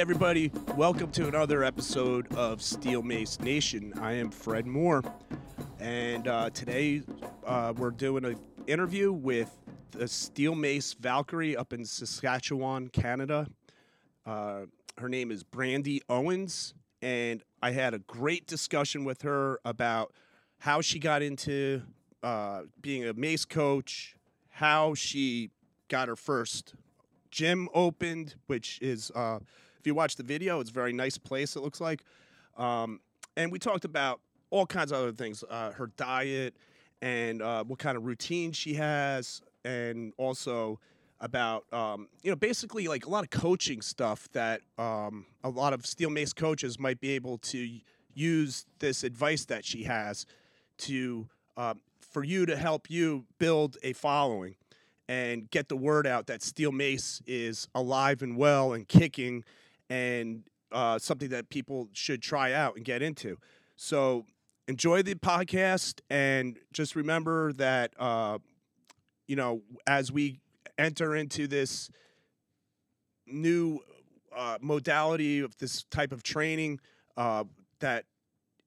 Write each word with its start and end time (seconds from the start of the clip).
everybody. 0.00 0.50
Welcome 0.76 1.10
to 1.10 1.28
another 1.28 1.62
episode 1.62 2.32
of 2.34 2.62
Steel 2.62 3.02
Mace 3.02 3.38
Nation. 3.38 3.92
I 4.00 4.14
am 4.14 4.30
Fred 4.30 4.66
Moore, 4.66 5.02
and 5.78 6.26
uh, 6.26 6.48
today 6.48 7.02
uh, 7.44 7.74
we're 7.76 7.90
doing 7.90 8.24
an 8.24 8.38
interview 8.66 9.12
with 9.12 9.54
the 9.90 10.08
Steel 10.08 10.54
Mace 10.54 10.94
Valkyrie 10.94 11.54
up 11.54 11.74
in 11.74 11.84
Saskatchewan, 11.84 12.88
Canada. 12.88 13.46
Uh, 14.24 14.62
her 14.96 15.10
name 15.10 15.30
is 15.30 15.42
Brandy 15.42 16.00
Owens, 16.08 16.72
and 17.02 17.42
I 17.62 17.72
had 17.72 17.92
a 17.92 17.98
great 17.98 18.46
discussion 18.46 19.04
with 19.04 19.20
her 19.20 19.60
about 19.66 20.14
how 20.60 20.80
she 20.80 20.98
got 20.98 21.20
into 21.20 21.82
uh, 22.22 22.62
being 22.80 23.04
a 23.04 23.12
mace 23.12 23.44
coach, 23.44 24.16
how 24.48 24.94
she 24.94 25.50
got 25.88 26.08
her 26.08 26.16
first 26.16 26.74
gym 27.30 27.68
opened, 27.74 28.36
which 28.46 28.78
is, 28.80 29.10
uh, 29.14 29.40
if 29.80 29.86
you 29.86 29.94
watch 29.94 30.16
the 30.16 30.22
video, 30.22 30.60
it's 30.60 30.70
a 30.70 30.74
very 30.74 30.92
nice 30.92 31.16
place, 31.16 31.56
it 31.56 31.60
looks 31.60 31.80
like. 31.80 32.04
Um, 32.58 33.00
and 33.36 33.50
we 33.50 33.58
talked 33.58 33.86
about 33.86 34.20
all 34.50 34.66
kinds 34.66 34.92
of 34.92 34.98
other 34.98 35.12
things 35.12 35.42
uh, 35.48 35.72
her 35.72 35.86
diet 35.96 36.54
and 37.00 37.40
uh, 37.40 37.64
what 37.64 37.78
kind 37.78 37.96
of 37.96 38.04
routine 38.04 38.52
she 38.52 38.74
has, 38.74 39.40
and 39.64 40.12
also 40.18 40.78
about 41.20 41.64
um, 41.72 42.08
you 42.22 42.30
know 42.30 42.36
basically 42.36 42.88
like 42.88 43.06
a 43.06 43.08
lot 43.08 43.24
of 43.24 43.30
coaching 43.30 43.80
stuff 43.80 44.28
that 44.32 44.60
um, 44.78 45.24
a 45.44 45.48
lot 45.48 45.72
of 45.72 45.86
steel 45.86 46.10
mace 46.10 46.34
coaches 46.34 46.78
might 46.78 47.00
be 47.00 47.10
able 47.12 47.38
to 47.38 47.80
use 48.12 48.66
this 48.80 49.02
advice 49.02 49.46
that 49.46 49.64
she 49.64 49.84
has 49.84 50.26
to 50.76 51.26
uh, 51.56 51.74
for 52.00 52.22
you 52.22 52.44
to 52.44 52.56
help 52.56 52.90
you 52.90 53.24
build 53.38 53.78
a 53.82 53.94
following 53.94 54.56
and 55.08 55.50
get 55.50 55.68
the 55.68 55.76
word 55.76 56.06
out 56.06 56.26
that 56.26 56.42
steel 56.42 56.72
mace 56.72 57.22
is 57.26 57.66
alive 57.74 58.20
and 58.20 58.36
well 58.36 58.72
and 58.72 58.88
kicking 58.88 59.42
and 59.90 60.44
uh, 60.72 60.98
something 60.98 61.28
that 61.28 61.50
people 61.50 61.88
should 61.92 62.22
try 62.22 62.52
out 62.52 62.76
and 62.76 62.84
get 62.84 63.02
into. 63.02 63.36
So 63.76 64.24
enjoy 64.68 65.02
the 65.02 65.16
podcast 65.16 66.00
and 66.08 66.56
just 66.72 66.94
remember 66.94 67.52
that 67.54 67.92
uh, 67.98 68.38
you 69.26 69.34
know 69.34 69.62
as 69.86 70.12
we 70.12 70.38
enter 70.78 71.16
into 71.16 71.48
this 71.48 71.90
new 73.26 73.80
uh, 74.34 74.58
modality 74.60 75.40
of 75.40 75.56
this 75.58 75.82
type 75.90 76.12
of 76.12 76.22
training 76.22 76.78
uh, 77.16 77.42
that 77.80 78.04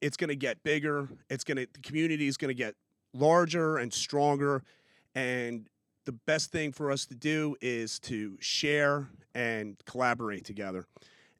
it's 0.01 0.17
going 0.17 0.27
to 0.27 0.35
get 0.35 0.61
bigger 0.63 1.07
it's 1.29 1.45
going 1.45 1.55
to 1.57 1.67
the 1.71 1.79
community 1.79 2.27
is 2.27 2.35
going 2.35 2.49
to 2.49 2.53
get 2.53 2.75
larger 3.13 3.77
and 3.77 3.93
stronger 3.93 4.61
and 5.15 5.69
the 6.05 6.11
best 6.11 6.51
thing 6.51 6.73
for 6.73 6.91
us 6.91 7.05
to 7.05 7.15
do 7.15 7.55
is 7.61 7.97
to 7.97 8.35
share 8.41 9.07
and 9.33 9.77
collaborate 9.85 10.43
together 10.43 10.85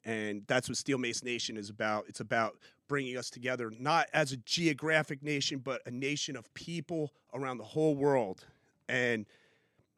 and 0.04 0.42
that's 0.46 0.68
what 0.68 0.76
steel 0.76 0.98
mace 0.98 1.22
nation 1.22 1.56
is 1.56 1.70
about 1.70 2.04
it's 2.08 2.20
about 2.20 2.56
bringing 2.88 3.16
us 3.16 3.30
together 3.30 3.72
not 3.78 4.06
as 4.12 4.32
a 4.32 4.36
geographic 4.38 5.22
nation 5.22 5.58
but 5.58 5.80
a 5.86 5.90
nation 5.90 6.36
of 6.36 6.52
people 6.54 7.12
around 7.32 7.58
the 7.58 7.64
whole 7.64 7.94
world 7.94 8.44
and 8.88 9.26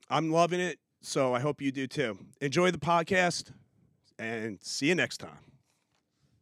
I'm 0.08 0.30
loving 0.30 0.60
it. 0.60 0.78
So 1.02 1.34
I 1.34 1.40
hope 1.40 1.60
you 1.60 1.72
do 1.72 1.86
too. 1.86 2.18
Enjoy 2.40 2.70
the 2.70 2.78
podcast 2.78 3.52
and 4.18 4.58
see 4.62 4.86
you 4.86 4.94
next 4.94 5.18
time. 5.18 5.38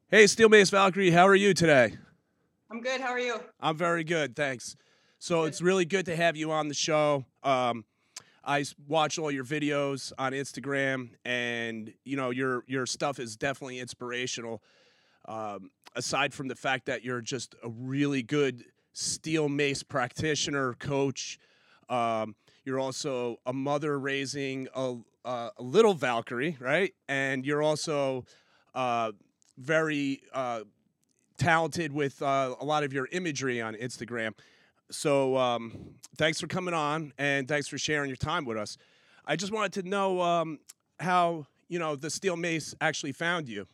Hey, 0.09 0.27
Steel 0.27 0.49
Mace 0.49 0.71
Valkyrie, 0.71 1.11
how 1.11 1.27
are 1.27 1.35
you 1.35 1.55
today? 1.55 1.97
I'm 2.71 2.81
good. 2.81 3.01
How 3.01 3.11
are 3.11 3.19
you? 3.19 3.41
I'm 3.61 3.77
very 3.77 4.05
good, 4.05 4.37
thanks. 4.37 4.77
So 5.19 5.45
it's 5.45 5.63
really 5.63 5.85
good 5.85 6.07
to 6.07 6.17
have 6.17 6.37
you 6.37 6.53
on 6.53 6.69
the 6.69 6.75
show. 6.75 7.25
Um, 7.43 7.85
I 8.47 8.65
watch 8.87 9.19
all 9.19 9.31
your 9.31 9.45
videos 9.45 10.13
on 10.19 10.33
Instagram, 10.33 11.11
and 11.25 11.93
you 12.05 12.17
know 12.17 12.31
your 12.31 12.65
your 12.67 12.87
stuff 12.87 13.19
is 13.19 13.37
definitely 13.37 13.79
inspirational. 13.79 14.63
Um, 15.27 15.71
aside 15.97 16.35
from 16.35 16.49
the 16.49 16.55
fact 16.55 16.87
that 16.87 17.03
you're 17.05 17.23
just 17.23 17.55
a 17.63 17.69
really 17.69 18.23
good 18.23 18.65
steel 18.93 19.49
mace 19.49 19.83
practitioner, 19.83 20.75
coach, 20.75 21.39
um, 21.89 22.35
you're 22.65 22.79
also 22.79 23.39
a 23.47 23.53
mother 23.53 23.99
raising 23.99 24.69
a, 24.75 24.97
a, 25.25 25.51
a 25.57 25.63
little 25.63 25.95
Valkyrie, 25.95 26.57
right? 26.61 26.93
And 27.09 27.47
you're 27.47 27.63
also 27.63 28.25
uh, 28.75 29.13
very 29.57 30.23
uh, 30.33 30.61
talented 31.39 31.93
with 31.93 32.21
uh, 32.23 32.55
a 32.61 32.65
lot 32.65 32.85
of 32.85 32.93
your 32.93 33.09
imagery 33.13 33.61
on 33.61 33.75
Instagram. 33.75 34.33
So 34.95 35.37
um, 35.37 35.73
thanks 36.17 36.41
for 36.41 36.47
coming 36.47 36.73
on 36.73 37.13
and 37.19 37.49
thanks 37.49 37.67
for 37.69 37.77
sharing 37.77 38.09
your 38.09 38.17
time 38.17 38.45
with 38.45 38.57
us. 38.57 38.79
I 39.27 39.37
just 39.37 39.53
wanted 39.53 39.73
to 39.83 39.89
know 39.89 40.23
um, 40.23 40.61
how 41.01 41.47
you 41.69 41.79
know 41.79 41.97
the 41.97 42.11
steel 42.11 42.37
mace 42.37 42.75
actually 42.81 43.13
found 43.13 43.49
you. 43.49 43.67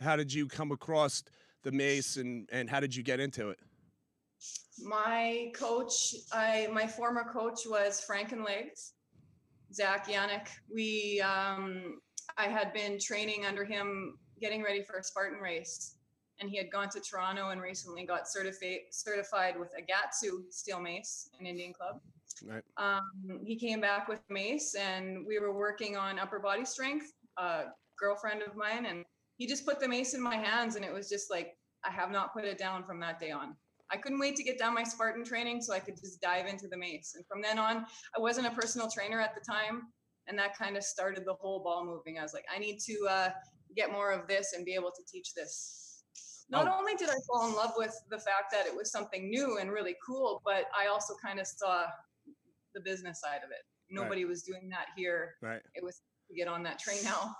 How 0.00 0.16
did 0.16 0.32
you 0.32 0.46
come 0.46 0.70
across 0.70 1.24
the 1.62 1.72
mace 1.72 2.16
and, 2.16 2.48
and 2.52 2.70
how 2.70 2.80
did 2.80 2.94
you 2.94 3.02
get 3.02 3.20
into 3.20 3.50
it? 3.50 3.58
My 4.82 5.50
coach, 5.54 6.14
I 6.32 6.68
my 6.72 6.86
former 6.86 7.24
coach 7.24 7.60
was 7.66 8.04
Frankenlegs, 8.08 8.92
Zach 9.74 10.08
Yannick. 10.08 10.48
We, 10.72 11.20
um, 11.20 12.00
I 12.38 12.44
had 12.44 12.72
been 12.72 12.98
training 12.98 13.44
under 13.44 13.64
him, 13.64 14.16
getting 14.40 14.62
ready 14.62 14.82
for 14.82 14.96
a 14.96 15.02
Spartan 15.02 15.40
race, 15.40 15.96
and 16.40 16.50
he 16.50 16.56
had 16.56 16.70
gone 16.70 16.88
to 16.90 17.00
Toronto 17.00 17.50
and 17.50 17.60
recently 17.60 18.04
got 18.04 18.28
certified 18.28 18.80
certified 18.90 19.58
with 19.58 19.70
a 19.78 19.82
Gatsu 19.82 20.50
steel 20.50 20.80
mace, 20.80 21.28
an 21.38 21.46
Indian 21.46 21.72
club. 21.72 22.00
Right. 22.46 22.62
Um, 22.76 23.40
he 23.44 23.56
came 23.56 23.80
back 23.80 24.08
with 24.08 24.20
mace, 24.30 24.74
and 24.74 25.26
we 25.26 25.38
were 25.38 25.52
working 25.52 25.96
on 25.96 26.18
upper 26.18 26.38
body 26.38 26.64
strength. 26.64 27.12
A 27.38 27.64
girlfriend 27.98 28.42
of 28.42 28.56
mine, 28.56 28.86
and 28.86 29.04
he 29.36 29.46
just 29.46 29.66
put 29.66 29.80
the 29.80 29.88
mace 29.88 30.14
in 30.14 30.22
my 30.22 30.36
hands, 30.36 30.76
and 30.76 30.84
it 30.84 30.92
was 30.92 31.08
just 31.08 31.30
like 31.30 31.56
I 31.84 31.90
have 31.90 32.10
not 32.10 32.32
put 32.32 32.44
it 32.44 32.58
down 32.58 32.84
from 32.84 33.00
that 33.00 33.20
day 33.20 33.30
on. 33.30 33.56
I 33.92 33.96
couldn't 33.96 34.20
wait 34.20 34.36
to 34.36 34.44
get 34.44 34.58
down 34.58 34.74
my 34.74 34.84
Spartan 34.84 35.24
training 35.24 35.60
so 35.60 35.72
I 35.72 35.80
could 35.80 35.96
just 35.96 36.20
dive 36.20 36.46
into 36.46 36.68
the 36.68 36.76
mace. 36.76 37.14
And 37.16 37.26
from 37.26 37.42
then 37.42 37.58
on, 37.58 37.84
I 38.16 38.20
wasn't 38.20 38.46
a 38.46 38.50
personal 38.50 38.88
trainer 38.88 39.20
at 39.20 39.34
the 39.34 39.40
time, 39.40 39.88
and 40.28 40.38
that 40.38 40.56
kind 40.56 40.76
of 40.76 40.84
started 40.84 41.24
the 41.26 41.34
whole 41.34 41.62
ball 41.62 41.84
moving. 41.84 42.18
I 42.18 42.22
was 42.22 42.32
like, 42.32 42.44
I 42.54 42.58
need 42.58 42.78
to 42.86 43.06
uh, 43.10 43.30
get 43.76 43.90
more 43.90 44.12
of 44.12 44.28
this 44.28 44.52
and 44.54 44.64
be 44.64 44.74
able 44.74 44.92
to 44.92 45.02
teach 45.10 45.34
this. 45.34 45.89
Not 46.50 46.66
Oh. 46.66 46.76
only 46.78 46.94
did 46.96 47.08
I 47.10 47.16
fall 47.26 47.48
in 47.48 47.54
love 47.54 47.72
with 47.76 47.94
the 48.10 48.18
fact 48.18 48.50
that 48.52 48.66
it 48.66 48.74
was 48.74 48.90
something 48.90 49.30
new 49.30 49.58
and 49.58 49.70
really 49.70 49.96
cool, 50.04 50.42
but 50.44 50.64
I 50.76 50.86
also 50.88 51.14
kind 51.22 51.38
of 51.38 51.46
saw 51.46 51.86
the 52.74 52.80
business 52.80 53.20
side 53.20 53.42
of 53.44 53.50
it. 53.50 53.64
Nobody 53.88 54.24
was 54.24 54.42
doing 54.42 54.68
that 54.70 54.86
here. 54.96 55.36
Right. 55.40 55.62
It 55.74 55.82
was 55.84 56.00
to 56.28 56.34
get 56.34 56.48
on 56.48 56.62
that 56.64 56.78
train 56.78 57.02
now. 57.04 57.34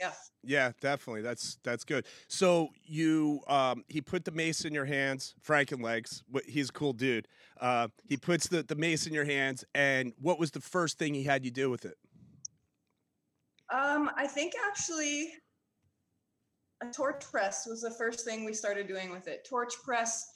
Yeah. 0.00 0.12
Yeah, 0.42 0.72
definitely. 0.80 1.22
That's 1.22 1.58
that's 1.62 1.84
good. 1.84 2.04
So 2.28 2.68
you, 2.82 3.40
um, 3.46 3.84
he 3.88 4.00
put 4.00 4.24
the 4.24 4.32
mace 4.32 4.64
in 4.64 4.74
your 4.74 4.84
hands, 4.84 5.34
Frankenlegs. 5.46 6.22
wh- 6.34 6.44
He's 6.48 6.68
a 6.68 6.72
cool 6.72 6.92
dude. 6.92 7.28
Uh, 7.60 7.88
he 8.08 8.16
puts 8.16 8.48
the, 8.48 8.64
the 8.64 8.74
mace 8.74 9.06
in 9.06 9.14
your 9.14 9.24
hands, 9.24 9.64
and 9.74 10.12
what 10.20 10.38
was 10.40 10.50
the 10.50 10.60
first 10.60 10.98
thing 10.98 11.14
he 11.14 11.22
had 11.22 11.44
you 11.44 11.52
do 11.52 11.70
with 11.70 11.84
it? 11.84 11.96
Um, 13.72 14.10
I 14.16 14.26
think 14.26 14.54
actually 14.68 15.32
a 16.84 16.92
torch 16.92 17.24
press 17.30 17.66
was 17.66 17.80
the 17.80 17.90
first 17.90 18.24
thing 18.24 18.44
we 18.44 18.52
started 18.52 18.88
doing 18.88 19.10
with 19.10 19.28
it. 19.28 19.46
Torch 19.48 19.74
press, 19.84 20.26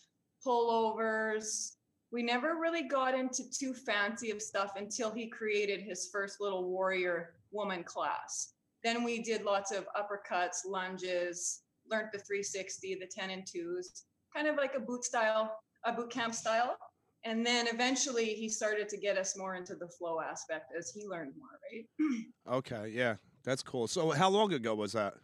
pullovers. 0.47 1.73
We 2.11 2.23
never 2.23 2.57
really 2.57 2.85
got 2.85 3.15
into 3.15 3.51
too 3.51 3.75
fancy 3.75 4.31
of 4.31 4.41
stuff 4.41 4.73
until 4.77 5.11
he 5.11 5.29
created 5.29 5.81
his 5.81 6.09
first 6.11 6.41
little 6.41 6.69
warrior 6.69 7.35
woman 7.51 7.85
class. 7.85 8.55
Then 8.83 9.05
we 9.05 9.23
did 9.23 9.43
lots 9.43 9.73
of 9.73 9.87
uppercuts, 9.97 10.67
lunges, 10.67 11.63
learned 11.91 12.09
the 12.13 12.19
360, 12.19 12.95
the 13.01 13.07
10 13.07 13.31
and 13.31 13.43
2s, 13.43 14.05
kind 14.35 14.47
of 14.47 14.57
like 14.57 14.75
a 14.75 14.81
boot 14.81 15.05
style, 15.05 15.59
a 15.85 15.93
boot 15.93 16.11
camp 16.11 16.35
style. 16.35 16.77
And 17.25 17.45
then 17.45 17.67
eventually 17.67 18.27
he 18.35 18.49
started 18.49 18.89
to 18.91 18.97
get 18.97 19.19
us 19.19 19.37
more 19.37 19.57
into 19.57 19.75
the 19.75 19.89
flow 19.89 20.21
aspect 20.21 20.73
as 20.79 20.91
he 20.91 21.07
learned 21.07 21.33
more, 21.37 21.59
right? 21.73 22.25
Okay, 22.49 22.93
yeah, 22.95 23.17
that's 23.45 23.63
cool. 23.63 23.87
So 23.87 24.11
how 24.13 24.31
long 24.31 24.53
ago 24.55 24.75
was 24.75 24.93
that? 24.93 25.15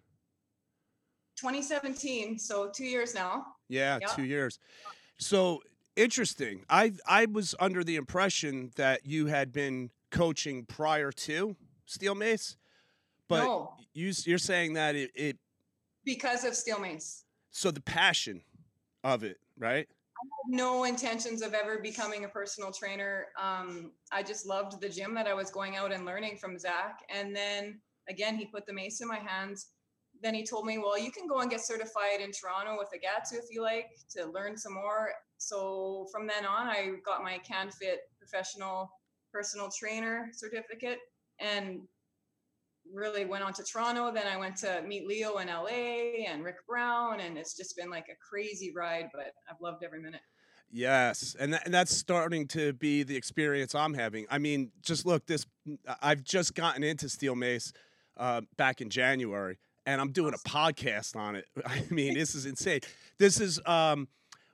2017, 1.36 2.38
so 2.38 2.70
two 2.70 2.84
years 2.84 3.14
now. 3.14 3.46
Yeah, 3.68 3.98
Yeah. 4.00 4.06
two 4.08 4.24
years. 4.24 4.58
So 5.18 5.62
interesting. 5.96 6.64
I 6.68 6.92
I 7.06 7.26
was 7.26 7.54
under 7.60 7.84
the 7.84 7.96
impression 7.96 8.72
that 8.76 9.06
you 9.06 9.26
had 9.26 9.52
been 9.52 9.90
coaching 10.10 10.64
prior 10.66 11.10
to 11.12 11.56
Steel 11.86 12.14
Mace, 12.14 12.56
but 13.28 13.44
no, 13.44 13.74
you 13.92 14.12
you're 14.24 14.38
saying 14.38 14.74
that 14.74 14.94
it, 14.96 15.10
it 15.14 15.38
because 16.04 16.44
of 16.44 16.54
steel 16.54 16.78
mace. 16.78 17.24
so 17.50 17.70
the 17.70 17.80
passion 17.80 18.42
of 19.02 19.24
it, 19.24 19.38
right? 19.58 19.88
I 19.88 20.26
have 20.26 20.58
no 20.66 20.84
intentions 20.84 21.42
of 21.42 21.54
ever 21.54 21.78
becoming 21.78 22.24
a 22.24 22.28
personal 22.28 22.70
trainer. 22.72 23.26
Um, 23.40 23.92
I 24.12 24.22
just 24.22 24.46
loved 24.46 24.80
the 24.80 24.88
gym 24.88 25.14
that 25.14 25.26
I 25.26 25.34
was 25.34 25.50
going 25.50 25.76
out 25.76 25.92
and 25.92 26.04
learning 26.04 26.36
from 26.38 26.58
Zach. 26.58 27.00
And 27.14 27.34
then 27.34 27.80
again, 28.08 28.36
he 28.36 28.46
put 28.46 28.66
the 28.66 28.72
mace 28.72 29.00
in 29.00 29.08
my 29.08 29.18
hands. 29.18 29.68
Then 30.24 30.34
he 30.34 30.44
told 30.44 30.66
me, 30.66 30.78
well, 30.78 30.98
you 30.98 31.12
can 31.12 31.28
go 31.28 31.40
and 31.40 31.50
get 31.50 31.60
certified 31.60 32.20
in 32.20 32.32
Toronto 32.32 32.76
with 32.78 32.88
a 32.94 32.96
GATSU 32.96 33.38
if 33.38 33.44
you 33.50 33.62
like 33.62 33.90
to 34.16 34.26
learn 34.26 34.56
some 34.56 34.74
more. 34.74 35.12
So 35.38 36.06
from 36.10 36.26
then 36.26 36.46
on, 36.46 36.66
I 36.66 36.92
got 37.04 37.22
my 37.22 37.38
CanFit 37.48 37.98
professional 38.18 38.90
personal 39.32 39.68
trainer 39.70 40.30
certificate. 40.32 40.98
And 41.38 41.82
really 42.92 43.24
went 43.24 43.44
on 43.44 43.52
to 43.54 43.62
Toronto. 43.62 44.12
Then 44.12 44.26
I 44.26 44.36
went 44.36 44.56
to 44.58 44.82
meet 44.86 45.06
Leo 45.06 45.38
in 45.38 45.48
LA 45.48 46.26
and 46.28 46.44
Rick 46.44 46.66
Brown, 46.66 47.20
and 47.20 47.38
it's 47.38 47.56
just 47.56 47.76
been 47.76 47.90
like 47.90 48.06
a 48.10 48.16
crazy 48.16 48.72
ride. 48.74 49.08
But 49.12 49.32
I've 49.50 49.60
loved 49.60 49.84
every 49.84 50.00
minute. 50.00 50.20
Yes, 50.70 51.36
and, 51.38 51.58
and 51.64 51.72
that's 51.72 51.96
starting 51.96 52.48
to 52.48 52.72
be 52.72 53.04
the 53.04 53.16
experience 53.16 53.74
I'm 53.74 53.94
having. 53.94 54.26
I 54.28 54.38
mean, 54.38 54.72
just 54.82 55.06
look, 55.06 55.26
this 55.26 55.46
I've 56.02 56.24
just 56.24 56.54
gotten 56.54 56.82
into 56.82 57.08
steel 57.08 57.36
mace 57.36 57.72
uh, 58.16 58.42
back 58.56 58.80
in 58.80 58.90
January, 58.90 59.58
and 59.86 60.00
I'm 60.00 60.12
doing 60.12 60.34
a 60.34 60.48
podcast 60.48 61.16
on 61.16 61.36
it. 61.36 61.46
I 61.66 61.84
mean, 61.90 62.14
this 62.18 62.34
is 62.34 62.46
insane. 62.46 62.80
This 63.18 63.40
is 63.40 63.60
um, 63.66 64.08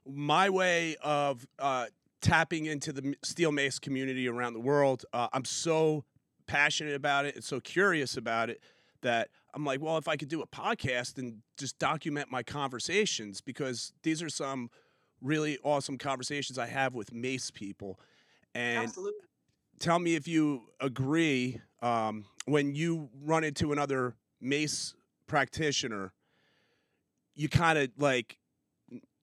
my 0.06 0.50
way 0.50 0.96
of 1.02 1.46
uh, 1.58 1.86
tapping 2.20 2.66
into 2.66 2.92
the 2.92 3.14
steel 3.22 3.52
mace 3.52 3.78
community 3.78 4.28
around 4.28 4.54
the 4.54 4.60
world. 4.60 5.04
Uh, 5.12 5.28
I'm 5.32 5.44
so 5.44 6.04
passionate 6.46 6.94
about 6.94 7.26
it 7.26 7.36
and 7.36 7.44
so 7.44 7.60
curious 7.60 8.16
about 8.16 8.50
it 8.50 8.60
that 9.02 9.28
I'm 9.54 9.64
like, 9.64 9.80
well, 9.80 9.96
if 9.96 10.08
I 10.08 10.16
could 10.16 10.28
do 10.28 10.42
a 10.42 10.46
podcast 10.46 11.18
and 11.18 11.38
just 11.56 11.78
document 11.78 12.30
my 12.30 12.42
conversations, 12.42 13.40
because 13.40 13.92
these 14.02 14.22
are 14.22 14.28
some 14.28 14.70
really 15.22 15.58
awesome 15.62 15.98
conversations 15.98 16.58
I 16.58 16.66
have 16.66 16.94
with 16.94 17.12
mace 17.12 17.50
people. 17.50 17.98
And 18.54 18.84
Absolutely. 18.84 19.20
tell 19.78 19.98
me 19.98 20.14
if 20.14 20.28
you 20.28 20.62
agree 20.80 21.60
um, 21.82 22.26
when 22.46 22.74
you 22.74 23.08
run 23.22 23.44
into 23.44 23.72
another 23.72 24.14
mace 24.40 24.94
practitioner, 25.30 26.12
you 27.36 27.48
kind 27.48 27.78
of 27.78 27.88
like 27.96 28.36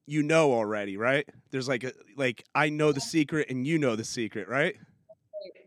you 0.07 0.24
know 0.24 0.54
already, 0.54 0.95
right? 0.95 1.27
There's 1.51 1.68
like 1.68 1.83
a 1.83 1.92
like 2.15 2.44
I 2.56 2.69
know 2.69 2.92
the 2.94 3.01
secret 3.01 3.50
and 3.50 3.68
you 3.68 3.77
know 3.77 3.95
the 3.95 4.06
secret, 4.06 4.48
right? 4.48 4.75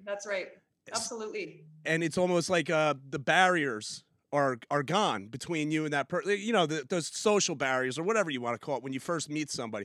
That's 0.05 0.27
right. 0.27 0.49
Absolutely. 0.91 1.65
And 1.85 2.03
it's 2.03 2.19
almost 2.19 2.49
like 2.51 2.71
uh, 2.71 2.95
the 3.11 3.19
barriers 3.19 4.03
are 4.33 4.59
are 4.71 4.83
gone 4.83 5.27
between 5.27 5.71
you 5.71 5.85
and 5.85 5.93
that 5.93 6.09
person. 6.09 6.37
You 6.39 6.55
know, 6.55 6.67
the, 6.67 6.85
those 6.89 7.07
social 7.07 7.55
barriers 7.55 7.99
or 7.99 8.03
whatever 8.03 8.31
you 8.31 8.41
want 8.41 8.59
to 8.59 8.65
call 8.65 8.79
it 8.79 8.83
when 8.83 8.95
you 8.95 9.01
first 9.01 9.29
meet 9.29 9.51
somebody. 9.51 9.85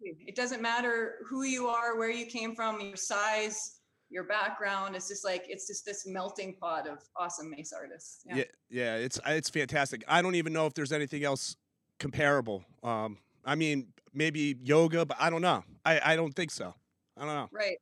It 0.00 0.36
doesn't 0.36 0.62
matter 0.62 1.16
who 1.28 1.42
you 1.42 1.66
are, 1.66 1.98
where 1.98 2.10
you 2.10 2.26
came 2.26 2.54
from, 2.54 2.80
your 2.80 2.96
size, 2.96 3.77
your 4.10 4.24
background. 4.24 4.96
It's 4.96 5.08
just 5.08 5.24
like 5.24 5.44
it's 5.48 5.66
just 5.66 5.84
this 5.84 6.06
melting 6.06 6.56
pot 6.60 6.88
of 6.88 6.98
awesome 7.16 7.50
mace 7.50 7.72
artists. 7.72 8.24
Yeah, 8.26 8.36
yeah, 8.36 8.44
yeah 8.70 8.94
it's 8.96 9.20
it's 9.26 9.50
fantastic. 9.50 10.04
I 10.08 10.22
don't 10.22 10.34
even 10.34 10.52
know 10.52 10.66
if 10.66 10.74
there's 10.74 10.92
anything 10.92 11.24
else 11.24 11.56
comparable. 11.98 12.64
Um, 12.82 13.18
I 13.44 13.54
mean, 13.54 13.88
maybe 14.12 14.56
yoga, 14.62 15.04
but 15.04 15.16
I 15.20 15.30
don't 15.30 15.42
know. 15.42 15.64
I 15.84 16.00
I 16.04 16.16
don't 16.16 16.34
think 16.34 16.50
so. 16.50 16.74
I 17.16 17.24
don't 17.24 17.34
know. 17.34 17.48
Right. 17.52 17.76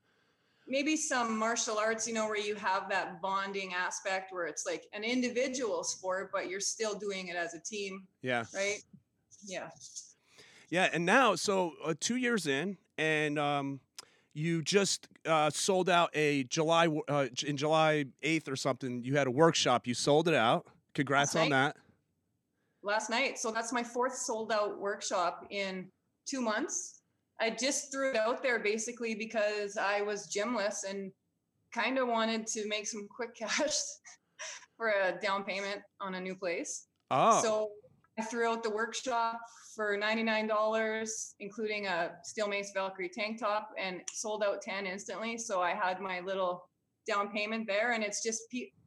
Maybe 0.68 0.96
some 0.96 1.38
martial 1.38 1.78
arts, 1.78 2.08
you 2.08 2.14
know, 2.14 2.26
where 2.26 2.38
you 2.38 2.56
have 2.56 2.88
that 2.88 3.22
bonding 3.22 3.72
aspect 3.72 4.32
where 4.32 4.46
it's 4.46 4.66
like 4.66 4.84
an 4.92 5.04
individual 5.04 5.84
sport, 5.84 6.30
but 6.32 6.50
you're 6.50 6.58
still 6.58 6.98
doing 6.98 7.28
it 7.28 7.36
as 7.36 7.54
a 7.54 7.60
team. 7.60 8.02
Yeah. 8.20 8.44
Right. 8.52 8.82
Yeah. 9.46 9.68
Yeah, 10.68 10.88
and 10.92 11.06
now, 11.06 11.36
so 11.36 11.74
uh, 11.84 11.94
two 11.98 12.16
years 12.16 12.48
in, 12.48 12.76
and 12.98 13.38
um, 13.38 13.80
you 14.36 14.62
just 14.62 15.08
uh, 15.24 15.48
sold 15.48 15.88
out 15.88 16.10
a 16.14 16.44
July 16.44 16.88
uh, 17.08 17.26
in 17.46 17.56
July 17.56 18.04
eighth 18.22 18.48
or 18.48 18.56
something. 18.56 19.02
You 19.02 19.16
had 19.16 19.26
a 19.26 19.30
workshop. 19.30 19.86
You 19.86 19.94
sold 19.94 20.28
it 20.28 20.34
out. 20.34 20.66
Congrats 20.94 21.34
on 21.34 21.48
that. 21.50 21.76
Last 22.82 23.08
night. 23.08 23.38
So 23.38 23.50
that's 23.50 23.72
my 23.72 23.82
fourth 23.82 24.14
sold 24.14 24.52
out 24.52 24.78
workshop 24.78 25.46
in 25.50 25.88
two 26.28 26.42
months. 26.42 27.00
I 27.40 27.50
just 27.50 27.90
threw 27.90 28.10
it 28.10 28.16
out 28.16 28.42
there 28.42 28.58
basically 28.58 29.14
because 29.14 29.78
I 29.78 30.02
was 30.02 30.26
gymless 30.26 30.84
and 30.88 31.10
kind 31.74 31.98
of 31.98 32.08
wanted 32.08 32.46
to 32.48 32.68
make 32.68 32.86
some 32.86 33.06
quick 33.14 33.34
cash 33.38 33.78
for 34.76 34.88
a 34.88 35.18
down 35.20 35.44
payment 35.44 35.80
on 36.00 36.14
a 36.14 36.20
new 36.20 36.34
place. 36.34 36.86
Oh. 37.10 37.42
So 37.42 37.70
I 38.18 38.22
threw 38.22 38.48
out 38.48 38.62
the 38.62 38.70
workshop 38.70 39.38
for 39.76 39.98
$99, 39.98 41.34
including 41.38 41.86
a 41.86 42.12
Steel 42.24 42.48
Mace 42.48 42.72
Valkyrie 42.74 43.10
tank 43.10 43.38
top, 43.38 43.68
and 43.78 44.00
sold 44.10 44.42
out 44.42 44.62
10 44.62 44.86
instantly. 44.86 45.36
So 45.36 45.60
I 45.60 45.74
had 45.74 46.00
my 46.00 46.20
little 46.20 46.64
down 47.06 47.30
payment 47.30 47.66
there. 47.66 47.92
And 47.92 48.02
it's 48.02 48.22
just, 48.22 48.42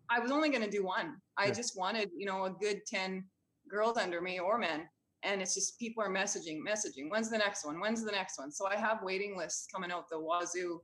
I 0.09 0.19
was 0.19 0.31
only 0.31 0.49
going 0.49 0.63
to 0.63 0.69
do 0.69 0.83
one. 0.83 1.17
I 1.37 1.45
yeah. 1.45 1.53
just 1.53 1.77
wanted, 1.77 2.09
you 2.17 2.25
know, 2.25 2.45
a 2.45 2.49
good 2.49 2.81
10 2.87 3.23
girls 3.69 3.97
under 3.97 4.19
me 4.19 4.39
or 4.39 4.57
men. 4.57 4.87
And 5.21 5.41
it's 5.41 5.53
just 5.53 5.77
people 5.77 6.03
are 6.03 6.09
messaging, 6.09 6.59
messaging. 6.67 7.09
When's 7.09 7.29
the 7.29 7.37
next 7.37 7.65
one? 7.65 7.79
When's 7.79 8.03
the 8.03 8.11
next 8.11 8.39
one? 8.39 8.51
So 8.51 8.65
I 8.67 8.75
have 8.75 9.03
waiting 9.03 9.37
lists 9.37 9.67
coming 9.71 9.91
out 9.91 10.09
the 10.09 10.19
wazoo. 10.19 10.81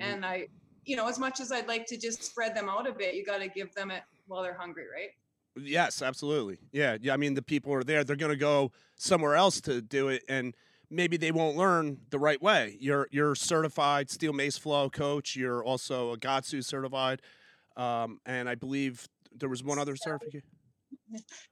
And 0.00 0.24
I, 0.24 0.46
you 0.84 0.96
know, 0.96 1.06
as 1.06 1.18
much 1.18 1.40
as 1.40 1.52
I'd 1.52 1.68
like 1.68 1.84
to 1.86 1.98
just 1.98 2.24
spread 2.24 2.56
them 2.56 2.68
out 2.68 2.88
a 2.88 2.92
bit, 2.92 3.14
you 3.14 3.24
got 3.24 3.38
to 3.38 3.48
give 3.48 3.74
them 3.74 3.90
it 3.90 4.02
while 4.26 4.42
they're 4.42 4.56
hungry, 4.56 4.84
right? 4.90 5.10
Yes, 5.56 6.02
absolutely. 6.02 6.58
Yeah, 6.72 6.96
yeah. 7.00 7.14
I 7.14 7.16
mean, 7.16 7.34
the 7.34 7.42
people 7.42 7.72
are 7.72 7.84
there; 7.84 8.04
they're 8.04 8.16
going 8.16 8.32
to 8.32 8.36
go 8.36 8.72
somewhere 8.96 9.36
else 9.36 9.60
to 9.62 9.80
do 9.80 10.08
it, 10.08 10.22
and 10.28 10.54
maybe 10.90 11.16
they 11.16 11.30
won't 11.30 11.56
learn 11.56 11.98
the 12.10 12.18
right 12.18 12.40
way. 12.42 12.76
You're 12.80 13.08
you're 13.10 13.34
certified 13.34 14.10
steel 14.10 14.32
mace 14.32 14.58
flow 14.58 14.90
coach. 14.90 15.36
You're 15.36 15.64
also 15.64 16.12
a 16.12 16.18
Gatsu 16.18 16.64
certified, 16.64 17.22
um, 17.76 18.20
and 18.26 18.48
I 18.48 18.54
believe 18.54 19.06
there 19.36 19.48
was 19.48 19.62
one 19.62 19.78
other 19.78 19.96
certificate. 19.96 20.44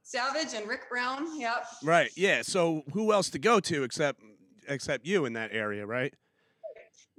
Savage 0.03 0.55
and 0.55 0.69
Rick 0.69 0.89
Brown. 0.91 1.39
Yep. 1.39 1.67
Right. 1.83 2.11
Yeah. 2.17 2.43
So 2.43 2.83
who 2.93 3.13
else 3.13 3.31
to 3.31 3.39
go 3.39 3.61
to 3.61 3.85
except 3.85 4.21
except 4.69 5.07
you 5.07 5.25
in 5.25 5.35
that 5.35 5.51
area, 5.53 5.87
right? 5.87 6.15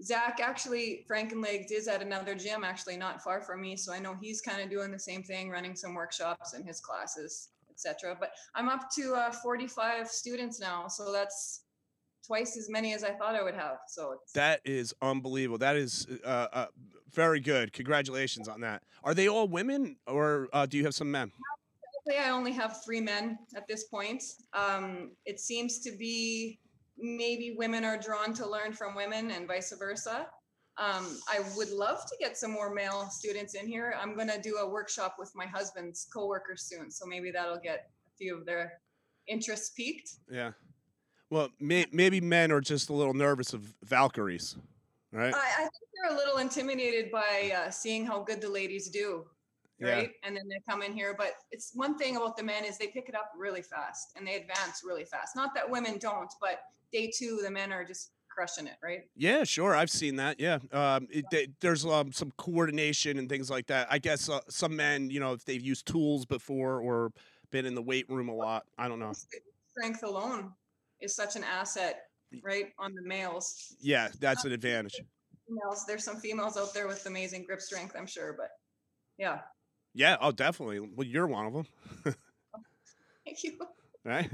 Zach 0.03 0.39
actually 0.41 1.05
Frankenlegs 1.09 1.71
is 1.71 1.88
at 1.88 2.01
another 2.01 2.35
gym, 2.35 2.63
actually 2.63 2.97
not 2.97 3.23
far 3.23 3.41
from 3.41 3.61
me. 3.61 3.75
So 3.75 3.94
I 3.94 4.00
know 4.00 4.15
he's 4.19 4.41
kind 4.41 4.61
of 4.61 4.69
doing 4.69 4.91
the 4.91 5.00
same 5.00 5.23
thing, 5.23 5.50
running 5.50 5.75
some 5.75 5.94
workshops 5.94 6.53
in 6.53 6.65
his 6.65 6.79
classes, 6.79 7.50
etc. 7.69 8.17
But 8.19 8.31
I'm 8.55 8.69
up 8.69 8.89
to 8.95 9.13
uh, 9.13 9.31
45 9.31 10.07
students 10.09 10.59
now, 10.59 10.88
so 10.88 11.11
that's 11.11 11.61
twice 12.25 12.57
as 12.57 12.69
many 12.69 12.94
as 12.94 13.03
I 13.03 13.11
thought 13.11 13.35
I 13.35 13.44
would 13.44 13.55
have. 13.55 13.77
So 13.88 14.17
that 14.33 14.61
is 14.65 14.94
unbelievable. 15.01 15.57
That 15.57 15.75
is 15.75 16.07
uh, 16.25 16.47
uh, 16.51 16.65
very 17.11 17.39
good. 17.39 17.73
Congratulations 17.73 18.47
on 18.47 18.61
that. 18.61 18.83
Are 19.03 19.13
they 19.13 19.27
all 19.27 19.47
women, 19.47 19.97
or 20.07 20.47
uh, 20.53 20.65
do 20.65 20.77
you 20.77 20.83
have 20.83 20.95
some 20.95 21.11
men? 21.11 21.31
I 22.19 22.29
only 22.31 22.51
have 22.51 22.83
three 22.83 23.00
men 23.00 23.39
at 23.55 23.65
this 23.67 23.85
point. 23.85 24.23
Um, 24.53 25.11
it 25.25 25.39
seems 25.39 25.79
to 25.79 25.91
be 25.91 26.59
maybe 26.98 27.56
women 27.57 27.84
are 27.84 27.98
drawn 27.98 28.34
to 28.34 28.48
learn 28.48 28.74
from 28.74 28.95
women 28.95 29.31
and 29.31 29.48
vice 29.48 29.74
versa. 29.77 30.27
Um, 30.77 31.20
I 31.29 31.41
would 31.56 31.70
love 31.70 32.06
to 32.08 32.15
get 32.20 32.38
some 32.38 32.51
more 32.51 32.74
male 32.74 33.08
students 33.12 33.53
in 33.53 33.67
here. 33.67 33.96
I'm 34.01 34.15
going 34.15 34.29
to 34.29 34.41
do 34.41 34.58
a 34.58 34.67
workshop 34.67 35.17
with 35.20 35.32
my 35.36 35.46
husband's 35.46 36.08
coworkers 36.12 36.63
soon, 36.63 36.89
so 36.89 37.06
maybe 37.06 37.29
that'll 37.29 37.60
get 37.60 37.89
a 38.08 38.17
few 38.17 38.36
of 38.36 38.46
their 38.46 38.74
interests 39.27 39.70
piqued. 39.70 40.15
Yeah. 40.32 40.51
Well, 41.29 41.50
may, 41.60 41.86
maybe 41.91 42.22
men 42.22 42.51
are 42.51 42.62
just 42.62 42.89
a 42.89 42.94
little 42.94 43.13
nervous 43.13 43.53
of 43.53 43.74
Valkyries, 43.84 44.56
right? 45.12 45.34
I, 45.34 45.38
I 45.38 45.62
think 45.62 45.74
they're 45.94 46.13
a 46.13 46.17
little 46.17 46.38
intimidated 46.38 47.12
by 47.12 47.53
uh, 47.56 47.70
seeing 47.70 48.06
how 48.06 48.24
good 48.24 48.41
the 48.41 48.50
ladies 48.50 48.89
do 48.89 49.25
right? 49.84 50.12
Yeah. 50.22 50.27
And 50.27 50.36
then 50.36 50.48
they 50.48 50.62
come 50.67 50.82
in 50.82 50.94
here. 50.94 51.15
But 51.17 51.34
it's 51.51 51.72
one 51.74 51.98
thing 51.98 52.15
about 52.15 52.38
the 52.38 52.44
men 52.44 52.65
is 52.65 52.77
they 52.77 52.88
pick 52.88 53.10
it 53.10 53.15
up 53.15 53.32
really 53.38 53.62
fast 53.62 54.13
and 54.15 54.25
they 54.25 54.36
advance 54.36 54.82
really 54.86 55.06
fast. 55.06 55.36
Not 55.36 55.53
that 55.56 55.70
women 55.70 55.98
don't, 55.98 56.32
but 56.39 56.62
day 56.93 57.12
two, 57.13 57.41
the 57.43 57.51
men 57.51 57.73
are 57.73 57.83
just 57.83 58.12
crushing 58.29 58.67
it, 58.67 58.75
right? 58.83 59.01
Yeah, 59.15 59.43
sure. 59.43 59.75
I've 59.75 59.89
seen 59.89 60.15
that. 60.17 60.39
Yeah. 60.39 60.59
Um, 60.71 61.07
it, 61.12 61.25
they, 61.31 61.47
there's 61.59 61.85
um, 61.85 62.12
some 62.12 62.31
coordination 62.38 63.17
and 63.17 63.27
things 63.27 63.50
like 63.50 63.67
that. 63.67 63.88
I 63.89 63.97
guess 64.00 64.29
uh, 64.29 64.39
some 64.50 64.75
men, 64.75 65.09
you 65.09 65.19
know, 65.19 65.33
if 65.33 65.43
they've 65.45 65.62
used 65.62 65.85
tools 65.85 66.25
before 66.25 66.79
or 66.79 67.12
been 67.51 67.65
in 67.65 67.75
the 67.75 67.81
weight 67.81 68.09
room 68.09 68.29
a 68.29 68.33
lot, 68.33 68.65
I 68.77 68.88
don't 68.88 69.00
know. 69.00 69.13
Strength 69.77 70.03
alone 70.03 70.51
is 71.01 71.15
such 71.15 71.35
an 71.35 71.43
asset, 71.43 72.03
right? 72.43 72.67
On 72.79 72.93
the 72.93 73.03
males. 73.03 73.75
Yeah, 73.81 74.09
that's 74.19 74.45
an 74.45 74.51
advantage. 74.51 75.01
Females, 75.47 75.85
there's 75.88 76.03
some 76.03 76.17
females 76.17 76.57
out 76.57 76.73
there 76.73 76.88
with 76.88 77.05
amazing 77.05 77.43
grip 77.43 77.62
strength, 77.62 77.95
I'm 77.97 78.07
sure, 78.07 78.33
but 78.38 78.50
yeah. 79.17 79.39
Yeah. 79.93 80.17
Oh, 80.21 80.31
definitely. 80.31 80.79
Well, 80.79 81.05
you're 81.05 81.27
one 81.27 81.45
of 81.45 81.53
them. 81.53 81.65
Thank 83.25 83.43
you. 83.43 83.59
Right. 84.03 84.29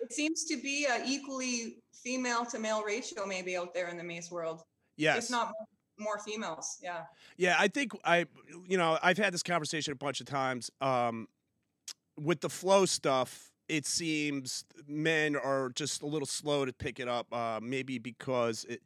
It 0.00 0.12
seems 0.12 0.44
to 0.44 0.56
be 0.60 0.86
a 0.86 1.02
equally 1.04 1.78
female 1.92 2.44
to 2.46 2.58
male 2.58 2.82
ratio, 2.82 3.26
maybe 3.26 3.56
out 3.56 3.74
there 3.74 3.88
in 3.88 3.96
the 3.96 4.04
mace 4.04 4.30
world. 4.30 4.62
Yes. 4.96 5.24
If 5.24 5.30
not 5.30 5.52
more 5.98 6.18
females. 6.18 6.78
Yeah. 6.82 7.02
Yeah. 7.36 7.56
I 7.58 7.68
think 7.68 7.92
I, 8.04 8.26
you 8.66 8.78
know, 8.78 8.98
I've 9.02 9.18
had 9.18 9.34
this 9.34 9.42
conversation 9.42 9.92
a 9.92 9.96
bunch 9.96 10.20
of 10.20 10.26
times. 10.26 10.70
Um, 10.80 11.28
with 12.16 12.40
the 12.40 12.48
flow 12.48 12.86
stuff, 12.86 13.50
it 13.68 13.86
seems 13.86 14.64
men 14.86 15.36
are 15.36 15.70
just 15.70 16.02
a 16.02 16.06
little 16.06 16.26
slow 16.26 16.64
to 16.64 16.72
pick 16.72 17.00
it 17.00 17.08
up. 17.08 17.32
Uh, 17.32 17.60
maybe 17.62 17.98
because 17.98 18.64
it, 18.64 18.82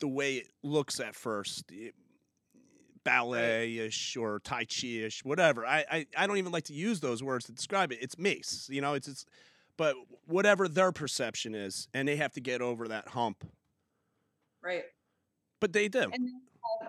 the 0.00 0.08
way 0.08 0.36
it 0.36 0.48
looks 0.62 1.00
at 1.00 1.14
first. 1.14 1.70
It, 1.70 1.94
ballet-ish 3.04 4.16
or 4.16 4.40
tai 4.40 4.64
chi-ish, 4.64 5.24
whatever. 5.24 5.64
I, 5.64 5.84
I, 5.88 6.06
I 6.16 6.26
don't 6.26 6.38
even 6.38 6.50
like 6.50 6.64
to 6.64 6.72
use 6.72 6.98
those 6.98 7.22
words 7.22 7.44
to 7.44 7.52
describe 7.52 7.92
it. 7.92 7.98
It's 8.02 8.18
mace, 8.18 8.68
you 8.68 8.80
know. 8.80 8.94
It's, 8.94 9.06
it's 9.06 9.24
but 9.76 9.96
whatever 10.26 10.68
their 10.68 10.92
perception 10.92 11.54
is, 11.54 11.88
and 11.94 12.06
they 12.06 12.16
have 12.16 12.32
to 12.32 12.40
get 12.40 12.60
over 12.60 12.88
that 12.88 13.08
hump. 13.08 13.44
Right. 14.62 14.84
But 15.60 15.72
they 15.72 15.88
do. 15.88 16.10
And 16.12 16.30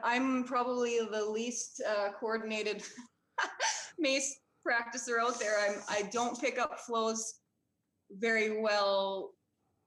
I'm 0.04 0.44
probably 0.44 1.00
the 1.12 1.26
least 1.26 1.82
uh, 1.88 2.10
coordinated 2.20 2.84
mace 4.00 4.40
practicer 4.68 5.20
out 5.20 5.40
there. 5.40 5.56
I'm 5.60 5.80
I 5.90 6.10
don't 6.12 6.40
pick 6.40 6.60
up 6.60 6.80
flows 6.80 7.36
very 8.12 8.62
well, 8.62 9.32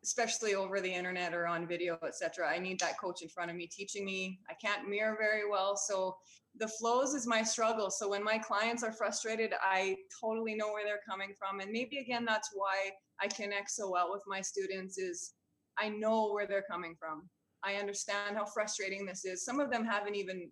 especially 0.02 0.54
over 0.54 0.80
the 0.80 0.92
internet 0.92 1.34
or 1.34 1.46
on 1.46 1.66
video, 1.66 1.98
etc. 2.06 2.48
I 2.48 2.58
need 2.58 2.80
that 2.80 2.98
coach 2.98 3.22
in 3.22 3.28
front 3.28 3.50
of 3.50 3.56
me 3.56 3.66
teaching 3.66 4.04
me. 4.04 4.40
I 4.48 4.54
can't 4.54 4.88
mirror 4.88 5.16
very 5.20 5.48
well, 5.48 5.76
so 5.76 6.16
the 6.56 6.68
flows 6.68 7.14
is 7.14 7.26
my 7.26 7.42
struggle. 7.42 7.90
So 7.90 8.08
when 8.08 8.24
my 8.24 8.38
clients 8.38 8.82
are 8.82 8.92
frustrated, 8.92 9.52
I 9.62 9.96
totally 10.20 10.54
know 10.54 10.72
where 10.72 10.84
they're 10.84 11.00
coming 11.08 11.34
from, 11.38 11.60
and 11.60 11.70
maybe 11.70 11.98
again 11.98 12.24
that's 12.24 12.50
why 12.54 12.90
I 13.20 13.28
connect 13.28 13.70
so 13.70 13.90
well 13.90 14.10
with 14.10 14.22
my 14.26 14.40
students. 14.40 14.98
Is 14.98 15.34
I 15.78 15.88
know 15.88 16.32
where 16.32 16.46
they're 16.46 16.64
coming 16.70 16.96
from. 16.98 17.28
I 17.62 17.74
understand 17.74 18.36
how 18.36 18.46
frustrating 18.46 19.04
this 19.04 19.24
is. 19.24 19.44
Some 19.44 19.60
of 19.60 19.70
them 19.70 19.84
haven't 19.84 20.14
even 20.14 20.50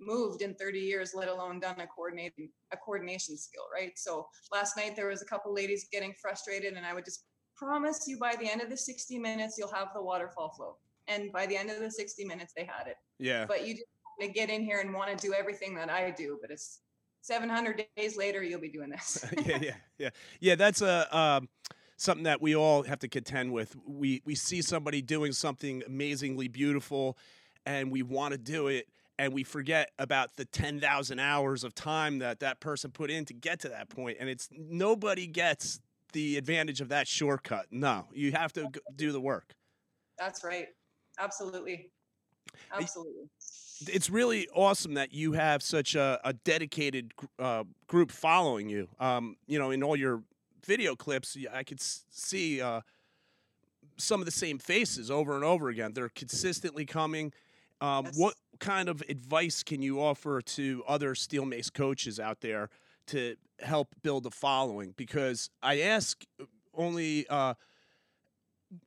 moved 0.00 0.42
in 0.42 0.54
30 0.54 0.78
years, 0.78 1.12
let 1.14 1.28
alone 1.28 1.60
done 1.60 1.80
a 1.80 1.86
coordinating 1.86 2.50
a 2.72 2.76
coordination 2.76 3.38
skill, 3.38 3.64
right? 3.72 3.92
So 3.96 4.26
last 4.52 4.76
night 4.76 4.94
there 4.96 5.08
was 5.08 5.22
a 5.22 5.26
couple 5.26 5.54
ladies 5.54 5.86
getting 5.90 6.12
frustrated, 6.20 6.74
and 6.74 6.84
I 6.84 6.92
would 6.92 7.04
just 7.04 7.24
promise 7.56 8.06
you 8.06 8.18
by 8.18 8.34
the 8.40 8.50
end 8.50 8.60
of 8.60 8.70
the 8.70 8.76
60 8.76 9.18
minutes 9.18 9.56
you'll 9.58 9.72
have 9.72 9.88
the 9.94 10.02
waterfall 10.02 10.50
flow. 10.50 10.76
And 11.06 11.30
by 11.32 11.46
the 11.46 11.56
end 11.56 11.70
of 11.70 11.80
the 11.80 11.90
60 11.90 12.24
minutes 12.24 12.52
they 12.56 12.64
had 12.64 12.86
it. 12.86 12.96
Yeah. 13.18 13.46
But 13.46 13.66
you 13.66 13.74
just 13.74 13.86
want 14.18 14.32
to 14.32 14.38
get 14.38 14.50
in 14.50 14.62
here 14.62 14.80
and 14.80 14.92
want 14.94 15.16
to 15.16 15.26
do 15.26 15.34
everything 15.34 15.74
that 15.76 15.90
I 15.90 16.10
do, 16.10 16.38
but 16.40 16.50
it's 16.50 16.80
700 17.20 17.86
days 17.96 18.16
later 18.16 18.42
you'll 18.42 18.60
be 18.60 18.68
doing 18.68 18.90
this. 18.90 19.24
yeah, 19.46 19.58
yeah, 19.60 19.74
yeah, 19.98 20.10
yeah. 20.40 20.54
That's 20.56 20.82
a 20.82 21.16
um, 21.16 21.48
something 21.96 22.24
that 22.24 22.42
we 22.42 22.54
all 22.54 22.82
have 22.82 22.98
to 23.00 23.08
contend 23.08 23.52
with. 23.52 23.74
We 23.86 24.20
we 24.26 24.34
see 24.34 24.60
somebody 24.60 25.00
doing 25.00 25.32
something 25.32 25.82
amazingly 25.86 26.48
beautiful, 26.48 27.16
and 27.64 27.90
we 27.90 28.02
want 28.02 28.32
to 28.32 28.38
do 28.38 28.66
it, 28.68 28.88
and 29.18 29.32
we 29.32 29.44
forget 29.44 29.90
about 29.98 30.36
the 30.36 30.44
10,000 30.44 31.18
hours 31.18 31.64
of 31.64 31.74
time 31.74 32.18
that 32.18 32.40
that 32.40 32.60
person 32.60 32.90
put 32.90 33.10
in 33.10 33.24
to 33.26 33.34
get 33.34 33.60
to 33.60 33.68
that 33.68 33.88
point 33.88 34.16
and 34.20 34.28
it's 34.28 34.48
nobody 34.52 35.26
gets 35.26 35.80
the 36.14 36.38
advantage 36.38 36.80
of 36.80 36.88
that 36.88 37.06
shortcut 37.06 37.66
no 37.70 38.06
you 38.12 38.32
have 38.32 38.52
to 38.52 38.70
do 38.96 39.12
the 39.12 39.20
work 39.20 39.54
That's 40.18 40.42
right. 40.42 40.68
Absolutely. 41.18 41.90
Absolutely. 42.72 43.24
it's 43.88 44.08
really 44.08 44.48
awesome 44.54 44.94
that 44.94 45.12
you 45.12 45.32
have 45.32 45.62
such 45.62 45.94
a, 45.94 46.18
a 46.24 46.32
dedicated 46.32 47.12
uh, 47.38 47.64
group 47.86 48.10
following 48.10 48.68
you 48.68 48.88
um, 49.00 49.36
you 49.46 49.58
know 49.58 49.70
in 49.70 49.82
all 49.82 49.96
your 49.96 50.22
video 50.64 50.96
clips 50.96 51.36
I 51.52 51.62
could 51.62 51.80
see 51.80 52.60
uh, 52.62 52.80
some 53.98 54.20
of 54.20 54.24
the 54.24 54.32
same 54.32 54.58
faces 54.58 55.10
over 55.10 55.34
and 55.34 55.44
over 55.44 55.68
again 55.68 55.92
they're 55.92 56.08
consistently 56.08 56.86
coming 56.86 57.32
um, 57.80 58.06
Yes. 58.06 58.16
what 58.16 58.34
kind 58.60 58.88
of 58.88 59.02
advice 59.08 59.62
can 59.62 59.82
you 59.82 60.00
offer 60.00 60.40
to 60.40 60.84
other 60.86 61.14
steel 61.14 61.44
mace 61.44 61.70
coaches 61.70 62.18
out 62.20 62.40
there 62.40 62.70
to 63.06 63.36
help 63.60 63.94
build 64.02 64.26
a 64.26 64.30
following 64.30 64.94
because 64.96 65.50
i 65.62 65.80
ask 65.80 66.24
only 66.74 67.26
uh, 67.28 67.54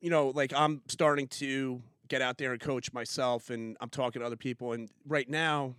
you 0.00 0.10
know 0.10 0.28
like 0.28 0.52
i'm 0.54 0.82
starting 0.88 1.26
to 1.26 1.82
get 2.08 2.22
out 2.22 2.38
there 2.38 2.52
and 2.52 2.60
coach 2.60 2.92
myself 2.92 3.50
and 3.50 3.76
i'm 3.80 3.88
talking 3.88 4.20
to 4.20 4.26
other 4.26 4.36
people 4.36 4.72
and 4.72 4.90
right 5.06 5.28
now 5.28 5.74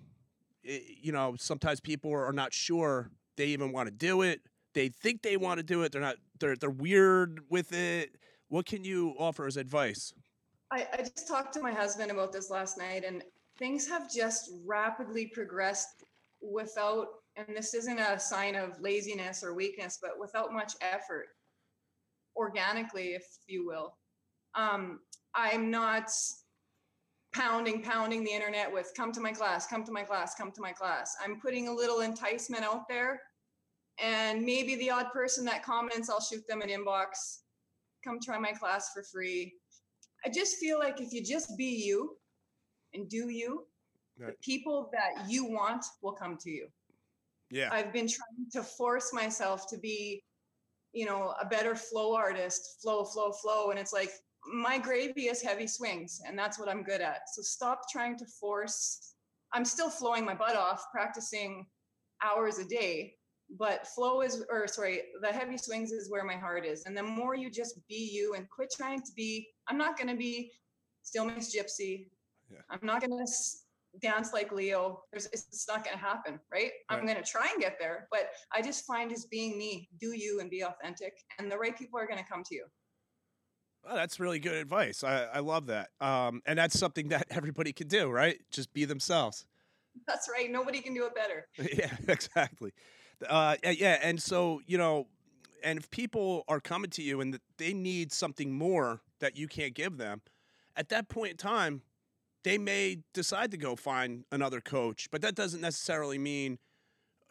it, 0.63 0.83
you 1.01 1.11
know 1.11 1.35
sometimes 1.37 1.79
people 1.79 2.11
are 2.11 2.33
not 2.33 2.53
sure 2.53 3.11
they 3.39 3.47
even 3.47 3.71
want 3.71 3.87
to 3.87 3.91
do 3.95 4.21
it. 4.21 4.41
They 4.73 4.89
think 4.89 5.21
they 5.23 5.37
want 5.37 5.59
to 5.59 5.63
do 5.63 5.83
it. 5.83 5.93
They're 5.93 6.01
not 6.01 6.17
they're 6.39 6.57
they're 6.57 6.69
weird 6.69 7.39
with 7.49 7.71
it. 7.71 8.17
What 8.49 8.65
can 8.65 8.83
you 8.83 9.15
offer 9.17 9.47
as 9.47 9.55
advice? 9.55 10.13
I, 10.71 10.85
I 10.93 10.97
just 10.97 11.27
talked 11.27 11.53
to 11.53 11.61
my 11.61 11.71
husband 11.71 12.11
about 12.11 12.33
this 12.33 12.51
last 12.51 12.77
night, 12.77 13.03
and 13.07 13.23
things 13.57 13.87
have 13.87 14.11
just 14.11 14.51
rapidly 14.65 15.27
progressed 15.27 16.03
without, 16.41 17.07
and 17.35 17.47
this 17.55 17.73
isn't 17.73 17.99
a 17.99 18.19
sign 18.19 18.55
of 18.55 18.79
laziness 18.81 19.43
or 19.43 19.53
weakness, 19.53 19.99
but 20.01 20.19
without 20.19 20.53
much 20.53 20.73
effort, 20.81 21.27
organically, 22.35 23.13
if 23.13 23.25
you 23.47 23.65
will. 23.65 23.95
Um, 24.55 24.99
I'm 25.35 25.69
not 25.69 26.09
pounding, 27.33 27.83
pounding 27.83 28.23
the 28.23 28.31
internet 28.31 28.71
with 28.71 28.91
come 28.95 29.11
to 29.11 29.21
my 29.21 29.31
class, 29.31 29.67
come 29.67 29.83
to 29.83 29.91
my 29.91 30.03
class, 30.03 30.35
come 30.35 30.51
to 30.51 30.61
my 30.61 30.71
class. 30.71 31.15
I'm 31.23 31.39
putting 31.39 31.67
a 31.67 31.73
little 31.73 32.01
enticement 32.01 32.63
out 32.63 32.87
there, 32.87 33.21
and 33.99 34.43
maybe 34.43 34.75
the 34.75 34.89
odd 34.89 35.11
person 35.11 35.45
that 35.45 35.63
comments, 35.63 36.09
I'll 36.09 36.21
shoot 36.21 36.47
them 36.47 36.61
an 36.61 36.69
inbox. 36.69 37.39
Come 38.03 38.19
try 38.23 38.37
my 38.39 38.53
class 38.53 38.91
for 38.93 39.03
free. 39.03 39.53
I 40.25 40.29
just 40.29 40.57
feel 40.57 40.79
like 40.79 40.99
if 41.01 41.13
you 41.13 41.23
just 41.23 41.57
be 41.57 41.83
you 41.85 42.17
and 42.93 43.09
do 43.09 43.29
you, 43.29 43.65
the 44.17 44.33
people 44.41 44.89
that 44.91 45.29
you 45.29 45.45
want 45.45 45.85
will 46.01 46.11
come 46.11 46.37
to 46.37 46.49
you. 46.49 46.67
Yeah 47.51 47.69
I've 47.71 47.91
been 47.91 48.07
trying 48.07 48.49
to 48.51 48.63
force 48.63 49.11
myself 49.13 49.67
to 49.69 49.77
be, 49.77 50.23
you 50.93 51.05
know, 51.05 51.33
a 51.41 51.45
better 51.45 51.75
flow 51.75 52.15
artist, 52.15 52.81
flow, 52.81 53.03
flow, 53.03 53.31
flow. 53.31 53.71
And 53.71 53.79
it's 53.79 53.93
like 53.93 54.11
my 54.45 54.77
gravy 54.77 55.27
is 55.27 55.41
heavy 55.41 55.67
swings, 55.67 56.21
and 56.25 56.37
that's 56.37 56.59
what 56.59 56.69
I'm 56.69 56.83
good 56.83 57.01
at. 57.01 57.21
So 57.33 57.41
stop 57.41 57.81
trying 57.91 58.17
to 58.17 58.25
force. 58.39 59.13
I'm 59.53 59.65
still 59.65 59.89
flowing 59.89 60.25
my 60.25 60.35
butt 60.35 60.55
off, 60.55 60.85
practicing 60.91 61.65
hours 62.23 62.59
a 62.59 62.65
day, 62.65 63.15
but 63.57 63.87
flow 63.87 64.21
is, 64.21 64.43
or 64.49 64.67
sorry, 64.67 65.01
the 65.21 65.29
heavy 65.29 65.57
swings 65.57 65.91
is 65.91 66.09
where 66.09 66.23
my 66.23 66.35
heart 66.35 66.65
is. 66.65 66.85
And 66.85 66.95
the 66.95 67.03
more 67.03 67.35
you 67.35 67.49
just 67.49 67.79
be 67.87 68.09
you 68.13 68.35
and 68.35 68.49
quit 68.49 68.71
trying 68.75 69.01
to 69.01 69.11
be, 69.15 69.47
I'm 69.67 69.77
not 69.77 69.97
going 69.97 70.09
to 70.09 70.15
be 70.15 70.51
Steel 71.01 71.25
Mace 71.25 71.55
Gypsy. 71.55 72.07
Yeah. 72.51 72.59
I'm 72.69 72.79
not 72.83 73.01
going 73.01 73.17
to 73.17 73.31
dance 74.01 74.33
like 74.33 74.51
Leo. 74.51 75.03
There's, 75.11 75.27
it's, 75.27 75.67
not 75.67 75.83
going 75.83 75.97
to 75.97 76.03
happen, 76.03 76.39
right? 76.51 76.71
I'm 76.89 77.05
going 77.05 77.17
to 77.17 77.23
try 77.23 77.47
and 77.51 77.61
get 77.61 77.77
there, 77.79 78.07
but 78.11 78.29
I 78.53 78.61
just 78.61 78.85
find 78.85 79.09
just 79.09 79.29
being 79.29 79.57
me, 79.57 79.89
do 79.99 80.15
you 80.15 80.39
and 80.39 80.49
be 80.49 80.63
authentic, 80.63 81.13
and 81.37 81.51
the 81.51 81.57
right 81.57 81.77
people 81.77 81.99
are 81.99 82.07
going 82.07 82.19
to 82.19 82.29
come 82.29 82.43
to 82.43 82.55
you. 82.55 82.65
Oh, 83.87 83.95
that's 83.95 84.19
really 84.19 84.39
good 84.39 84.55
advice. 84.55 85.03
I, 85.03 85.23
I 85.25 85.39
love 85.39 85.67
that. 85.67 85.89
Um, 86.01 86.41
and 86.45 86.59
that's 86.59 86.77
something 86.77 87.09
that 87.09 87.27
everybody 87.31 87.73
can 87.73 87.87
do, 87.87 88.09
right? 88.09 88.39
Just 88.51 88.73
be 88.73 88.85
themselves. 88.85 89.45
That's 90.07 90.29
right. 90.31 90.51
Nobody 90.51 90.81
can 90.81 90.93
do 90.93 91.05
it 91.05 91.15
better. 91.15 91.47
yeah, 91.73 91.95
exactly. 92.07 92.73
Uh, 93.27 93.55
yeah, 93.63 93.99
and 94.01 94.21
so 94.21 94.61
you 94.65 94.77
know, 94.77 95.07
and 95.63 95.77
if 95.77 95.89
people 95.89 96.45
are 96.47 96.59
coming 96.59 96.89
to 96.91 97.01
you 97.01 97.19
and 97.21 97.37
they 97.57 97.73
need 97.73 98.13
something 98.13 98.53
more 98.53 99.01
that 99.19 99.35
you 99.35 99.47
can't 99.47 99.73
give 99.73 99.97
them, 99.97 100.21
at 100.77 100.89
that 100.89 101.09
point 101.09 101.31
in 101.31 101.37
time, 101.37 101.81
they 102.43 102.57
may 102.57 102.97
decide 103.13 103.51
to 103.51 103.57
go 103.57 103.75
find 103.75 104.25
another 104.31 104.61
coach. 104.61 105.09
But 105.11 105.21
that 105.21 105.35
doesn't 105.35 105.61
necessarily 105.61 106.17
mean 106.17 106.57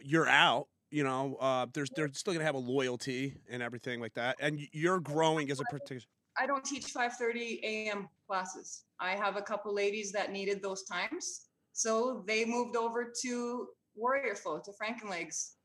you're 0.00 0.28
out. 0.28 0.68
You 0.90 1.04
know, 1.04 1.36
uh, 1.40 1.66
there's 1.72 1.90
they're 1.90 2.08
still 2.12 2.32
gonna 2.32 2.44
have 2.44 2.54
a 2.54 2.58
loyalty 2.58 3.34
and 3.50 3.62
everything 3.62 4.00
like 4.00 4.14
that, 4.14 4.36
and 4.40 4.58
you're 4.72 5.00
growing 5.00 5.50
as 5.50 5.60
a 5.60 5.64
particular. 5.64 6.02
I 6.38 6.46
don't 6.46 6.64
teach 6.64 6.86
5:30 6.94 7.60
a.m. 7.62 8.08
classes. 8.26 8.84
I 9.00 9.10
have 9.10 9.36
a 9.36 9.42
couple 9.42 9.74
ladies 9.74 10.12
that 10.12 10.32
needed 10.32 10.62
those 10.62 10.84
times, 10.84 11.48
so 11.72 12.24
they 12.26 12.44
moved 12.44 12.74
over 12.74 13.12
to 13.22 13.68
Warrior 13.94 14.34
Flow 14.34 14.60
to 14.60 14.72
Frankenlegs 14.72 15.56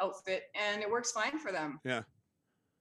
outfit, 0.00 0.44
and 0.54 0.82
it 0.82 0.90
works 0.90 1.12
fine 1.12 1.38
for 1.38 1.52
them. 1.52 1.78
Yeah. 1.84 2.02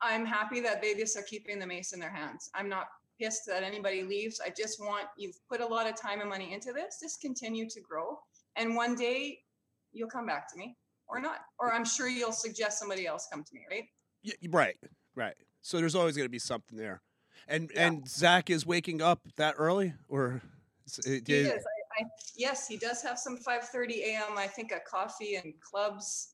I'm 0.01 0.25
happy 0.25 0.59
that 0.61 0.81
they 0.81 0.95
just 0.95 1.15
are 1.17 1.23
keeping 1.23 1.59
the 1.59 1.65
mace 1.65 1.93
in 1.93 1.99
their 1.99 2.11
hands. 2.11 2.49
I'm 2.53 2.67
not 2.67 2.87
pissed 3.19 3.43
that 3.47 3.63
anybody 3.63 4.03
leaves. 4.03 4.39
I 4.45 4.49
just 4.49 4.79
want 4.79 5.05
you've 5.17 5.37
put 5.49 5.61
a 5.61 5.65
lot 5.65 5.87
of 5.89 5.95
time 5.99 6.21
and 6.21 6.29
money 6.29 6.53
into 6.53 6.73
this. 6.73 6.99
Just 7.01 7.21
continue 7.21 7.69
to 7.69 7.81
grow, 7.81 8.19
and 8.55 8.75
one 8.75 8.95
day 8.95 9.39
you'll 9.91 10.09
come 10.09 10.25
back 10.25 10.51
to 10.51 10.57
me, 10.57 10.75
or 11.07 11.19
not, 11.19 11.39
or 11.59 11.73
I'm 11.73 11.85
sure 11.85 12.07
you'll 12.07 12.31
suggest 12.31 12.79
somebody 12.79 13.05
else 13.05 13.27
come 13.31 13.43
to 13.43 13.53
me, 13.53 13.61
right? 13.69 13.83
Yeah, 14.23 14.33
right, 14.51 14.77
right. 15.15 15.35
So 15.61 15.77
there's 15.77 15.95
always 15.95 16.17
gonna 16.17 16.29
be 16.29 16.39
something 16.39 16.77
there, 16.77 17.01
and 17.47 17.71
Yeah. 17.73 17.87
and 17.87 18.07
Zach 18.07 18.49
is 18.49 18.65
waking 18.65 19.01
up 19.01 19.21
that 19.35 19.55
early, 19.57 19.93
or 20.07 20.41
is 20.85 20.99
it- 20.99 21.27
He 21.27 21.33
is. 21.35 21.63
I, 21.65 22.03
I, 22.03 22.05
yes, 22.35 22.67
he 22.67 22.77
does 22.77 23.01
have 23.03 23.19
some 23.19 23.37
5:30 23.37 24.01
a.m. 24.03 24.37
I 24.37 24.47
think 24.47 24.71
a 24.71 24.79
coffee 24.79 25.35
and 25.35 25.53
clubs. 25.61 26.29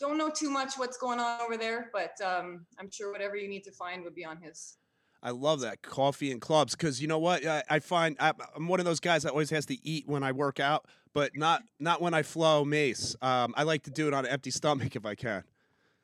Don't 0.00 0.18
know 0.18 0.28
too 0.28 0.50
much 0.50 0.76
what's 0.76 0.96
going 0.98 1.20
on 1.20 1.40
over 1.40 1.56
there, 1.56 1.88
but 1.92 2.20
um, 2.20 2.66
I'm 2.78 2.90
sure 2.90 3.12
whatever 3.12 3.36
you 3.36 3.48
need 3.48 3.62
to 3.64 3.70
find 3.72 4.02
would 4.02 4.14
be 4.14 4.24
on 4.24 4.38
his. 4.42 4.76
I 5.24 5.30
love 5.30 5.60
that 5.60 5.80
coffee 5.80 6.30
and 6.30 6.40
clubs 6.40 6.76
because 6.76 7.00
you 7.00 7.08
know 7.08 7.18
what 7.18 7.46
I, 7.46 7.62
I 7.70 7.78
find 7.78 8.14
I, 8.20 8.34
I'm 8.54 8.68
one 8.68 8.78
of 8.78 8.84
those 8.84 9.00
guys 9.00 9.22
that 9.22 9.30
always 9.30 9.48
has 9.50 9.64
to 9.66 9.88
eat 9.88 10.06
when 10.06 10.22
I 10.22 10.32
work 10.32 10.60
out, 10.60 10.86
but 11.14 11.34
not 11.34 11.62
not 11.80 12.02
when 12.02 12.12
I 12.12 12.22
flow 12.22 12.62
mace. 12.64 13.16
Um, 13.22 13.54
I 13.56 13.62
like 13.62 13.84
to 13.84 13.90
do 13.90 14.06
it 14.06 14.12
on 14.12 14.26
an 14.26 14.30
empty 14.30 14.50
stomach 14.50 14.94
if 14.94 15.06
I 15.06 15.14
can. 15.14 15.42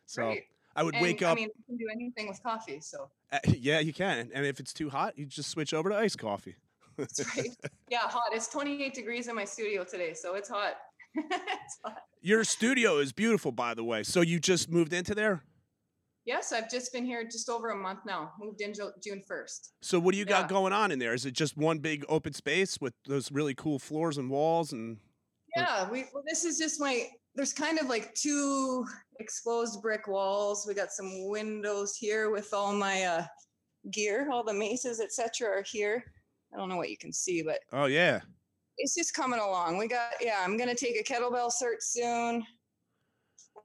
So 0.07 0.23
Right. 0.29 0.43
I 0.75 0.83
would 0.83 0.95
And, 0.95 1.03
wake 1.03 1.21
up. 1.21 1.33
I 1.33 1.35
mean, 1.35 1.49
you 1.55 1.65
can 1.67 1.77
do 1.77 1.87
anything 1.93 2.29
with 2.29 2.43
coffee, 2.43 2.81
so 2.81 3.11
uh, 3.31 3.39
yeah, 3.49 3.81
you 3.81 3.93
can, 3.93 4.31
and 4.33 4.47
if 4.47 4.59
it's 4.59 4.73
too 4.73 4.89
hot, 4.89 5.19
you 5.19 5.27
just 5.27 5.51
switch 5.51 5.75
over 5.75 5.91
to 5.91 5.97
iced 5.97 6.19
coffee. 6.19 6.57
that's 6.97 7.21
right. 7.37 7.51
yeah, 7.91 7.99
hot. 8.01 8.31
It's 8.33 8.49
28 8.49 8.95
degrees 8.95 9.29
in 9.29 9.35
my 9.37 9.45
studio 9.45 9.85
today, 9.85 10.15
so 10.15 10.35
it's 10.35 10.49
hot. 10.49 10.77
it's 11.15 11.79
hot. 11.85 11.99
Your 12.23 12.45
studio 12.45 12.99
is 12.99 13.13
beautiful, 13.13 13.53
by 13.53 13.75
the 13.75 13.85
way. 13.85 14.03
So 14.03 14.21
you 14.23 14.39
just 14.41 14.71
moved 14.71 14.93
into 14.93 15.15
there. 15.15 15.43
Yes, 16.27 16.53
I've 16.53 16.71
just 16.71 16.93
been 16.93 17.05
here 17.05 17.25
just 17.25 17.49
over 17.49 17.71
a 17.71 17.77
month 17.77 18.01
now. 18.07 18.33
Moved 18.39 18.61
in 18.61 18.75
June 18.75 19.23
1st. 19.29 19.71
So 19.81 19.99
what 19.99 20.13
do 20.13 20.19
you 20.19 20.25
got 20.25 20.49
going 20.49 20.73
on 20.73 20.93
in 20.93 20.99
there? 20.99 21.15
Is 21.15 21.25
it 21.25 21.33
just 21.33 21.57
one 21.57 21.79
big 21.79 22.05
open 22.09 22.35
space 22.35 22.79
with 22.81 22.93
those 23.07 23.33
really 23.33 23.55
cool 23.55 23.79
floors 23.79 24.19
and 24.19 24.31
walls 24.31 24.73
and 24.73 24.99
Yeah, 25.57 25.91
we 25.91 26.05
well, 26.13 26.23
this 26.29 26.45
is 26.45 26.59
just 26.59 26.81
my 26.81 27.09
there's 27.35 27.53
kind 27.53 27.79
of 27.79 27.87
like 27.87 28.13
two 28.15 28.85
exposed 29.19 29.81
brick 29.81 30.09
walls. 30.09 30.67
We 30.69 30.75
got 30.75 30.91
some 30.91 31.29
windows 31.29 31.97
here 31.97 32.31
with 32.31 32.53
all 32.53 32.73
my 32.73 33.03
uh, 33.05 33.25
gear, 33.93 34.29
all 34.31 34.45
the 34.45 34.53
maces, 34.53 35.01
etc., 35.01 35.49
are 35.49 35.63
here. 35.63 36.05
I 36.53 36.59
don't 36.59 36.69
know 36.69 36.77
what 36.77 36.91
you 36.91 36.99
can 36.99 37.13
see, 37.13 37.43
but 37.43 37.61
Oh 37.73 37.87
yeah. 37.87 38.21
it's 38.77 38.95
just 38.95 39.15
coming 39.15 39.41
along. 39.41 39.79
We 39.79 39.89
got 39.89 40.13
yeah. 40.21 40.43
I'm 40.45 40.59
gonna 40.59 40.75
take 40.75 41.01
a 41.01 41.03
kettlebell 41.03 41.51
cert 41.51 41.81
soon. 41.81 42.45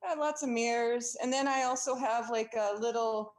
Got 0.08 0.20
lots 0.20 0.44
of 0.44 0.50
mirrors, 0.50 1.18
and 1.22 1.34
then 1.34 1.48
I 1.48 1.64
also 1.64 1.96
have 1.96 2.30
like 2.30 2.54
a 2.56 2.78
little 2.80 3.34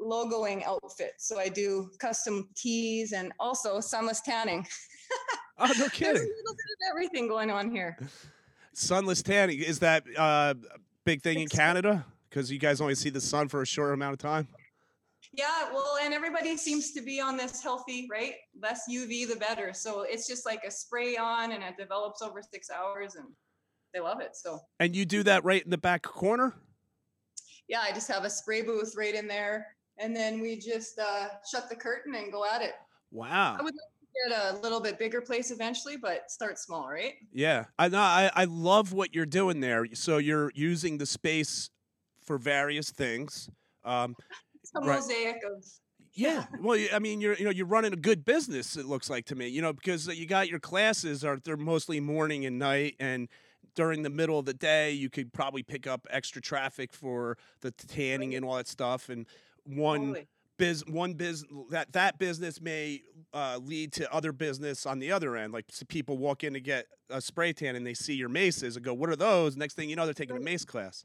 logoing 0.00 0.64
outfit. 0.64 1.14
So 1.18 1.40
I 1.40 1.48
do 1.48 1.90
custom 1.98 2.48
tees 2.56 3.12
and 3.12 3.32
also 3.40 3.80
sunless 3.80 4.20
tanning. 4.20 4.66
Oh 5.58 5.72
no 5.76 5.88
kidding. 5.88 6.14
There's 6.14 6.20
a 6.20 6.22
little 6.22 6.54
bit 6.54 6.88
of 6.88 6.90
everything 6.92 7.26
going 7.26 7.50
on 7.50 7.68
here. 7.68 7.98
Sunless 8.72 9.22
tanning 9.22 9.58
is 9.58 9.80
that 9.80 10.04
uh, 10.16 10.54
a 10.72 10.78
big 11.04 11.20
thing 11.20 11.40
in 11.40 11.48
Canada? 11.48 12.04
Because 12.30 12.48
you 12.48 12.60
guys 12.60 12.80
only 12.80 12.94
see 12.94 13.10
the 13.10 13.20
sun 13.20 13.48
for 13.48 13.62
a 13.62 13.66
short 13.66 13.92
amount 13.92 14.12
of 14.12 14.20
time. 14.20 14.46
Yeah, 15.32 15.72
well, 15.72 15.98
and 16.00 16.14
everybody 16.14 16.56
seems 16.56 16.92
to 16.92 17.00
be 17.00 17.20
on 17.20 17.36
this 17.36 17.60
healthy, 17.60 18.06
right? 18.08 18.34
Less 18.62 18.82
UV, 18.88 19.28
the 19.28 19.36
better. 19.36 19.72
So 19.72 20.02
it's 20.02 20.28
just 20.28 20.46
like 20.46 20.62
a 20.64 20.70
spray 20.70 21.16
on, 21.16 21.50
and 21.50 21.62
it 21.64 21.76
develops 21.76 22.22
over 22.22 22.40
six 22.40 22.70
hours, 22.70 23.16
and 23.16 23.26
they 23.94 24.00
love 24.00 24.20
it. 24.20 24.36
So 24.36 24.60
And 24.80 24.94
you 24.94 25.04
do 25.04 25.22
that 25.24 25.44
right 25.44 25.62
in 25.62 25.70
the 25.70 25.78
back 25.78 26.02
corner. 26.02 26.54
yeah, 27.68 27.80
I 27.80 27.92
just 27.92 28.08
have 28.08 28.24
a 28.24 28.30
spray 28.30 28.62
booth 28.62 28.94
right 28.96 29.14
in 29.14 29.26
there, 29.26 29.66
and 29.98 30.14
then 30.14 30.40
we 30.40 30.58
just 30.58 30.98
uh, 30.98 31.28
shut 31.50 31.68
the 31.68 31.76
curtain 31.76 32.14
and 32.14 32.32
go 32.32 32.44
at 32.44 32.62
it. 32.62 32.74
Wow. 33.10 33.56
I 33.58 33.62
would 33.62 33.74
like 33.74 33.74
to 33.74 34.30
get 34.30 34.54
a 34.54 34.58
little 34.60 34.80
bit 34.80 34.98
bigger 34.98 35.20
place 35.20 35.50
eventually, 35.50 35.96
but 35.96 36.30
start 36.30 36.58
small, 36.58 36.88
right? 36.88 37.14
Yeah, 37.32 37.64
I 37.78 37.88
know. 37.88 37.98
I, 38.00 38.30
I 38.34 38.44
love 38.44 38.92
what 38.92 39.14
you're 39.14 39.26
doing 39.26 39.60
there. 39.60 39.86
So 39.94 40.18
you're 40.18 40.50
using 40.54 40.98
the 40.98 41.06
space 41.06 41.70
for 42.22 42.38
various 42.38 42.90
things. 42.90 43.48
Um, 43.84 44.14
It's 44.62 44.72
a 44.76 44.80
Right. 44.80 44.96
mosaic 45.00 45.36
of 45.44 45.64
yeah. 46.14 46.46
Well, 46.60 46.78
I 46.92 46.98
mean, 46.98 47.20
you're 47.20 47.34
you 47.34 47.44
know 47.44 47.50
you're 47.50 47.66
running 47.66 47.92
a 47.92 47.96
good 47.96 48.24
business. 48.24 48.76
It 48.76 48.86
looks 48.86 49.08
like 49.08 49.24
to 49.26 49.34
me. 49.34 49.48
You 49.48 49.62
know 49.62 49.72
because 49.72 50.06
you 50.08 50.26
got 50.26 50.48
your 50.48 50.58
classes 50.60 51.24
are 51.24 51.38
they're 51.38 51.56
mostly 51.56 52.00
morning 52.00 52.44
and 52.44 52.58
night, 52.58 52.96
and 52.98 53.28
during 53.78 54.02
the 54.02 54.10
middle 54.10 54.40
of 54.40 54.44
the 54.44 54.52
day 54.52 54.90
you 54.90 55.08
could 55.08 55.32
probably 55.32 55.62
pick 55.62 55.86
up 55.86 56.04
extra 56.10 56.42
traffic 56.42 56.92
for 56.92 57.38
the 57.60 57.70
tanning 57.70 58.34
and 58.34 58.44
all 58.44 58.56
that 58.56 58.66
stuff. 58.66 59.08
And 59.08 59.24
one 59.64 60.00
totally. 60.00 60.26
biz 60.56 60.84
one 60.86 61.14
biz 61.14 61.44
that 61.70 61.92
that 61.92 62.18
business 62.18 62.60
may 62.60 63.02
uh, 63.32 63.60
lead 63.62 63.92
to 63.92 64.12
other 64.12 64.32
business 64.32 64.84
on 64.84 64.98
the 64.98 65.12
other 65.12 65.36
end. 65.36 65.52
Like 65.52 65.66
s- 65.70 65.84
people 65.86 66.18
walk 66.18 66.42
in 66.42 66.54
to 66.54 66.60
get 66.60 66.86
a 67.08 67.20
spray 67.20 67.52
tan 67.52 67.76
and 67.76 67.86
they 67.86 67.94
see 67.94 68.14
your 68.14 68.28
maces 68.28 68.74
and 68.74 68.84
go, 68.84 68.92
"What 68.92 69.10
are 69.10 69.16
those?" 69.16 69.56
Next 69.56 69.74
thing 69.74 69.88
you 69.88 69.94
know, 69.94 70.06
they're 70.06 70.12
taking 70.12 70.36
a 70.36 70.40
mace 70.40 70.64
class. 70.64 71.04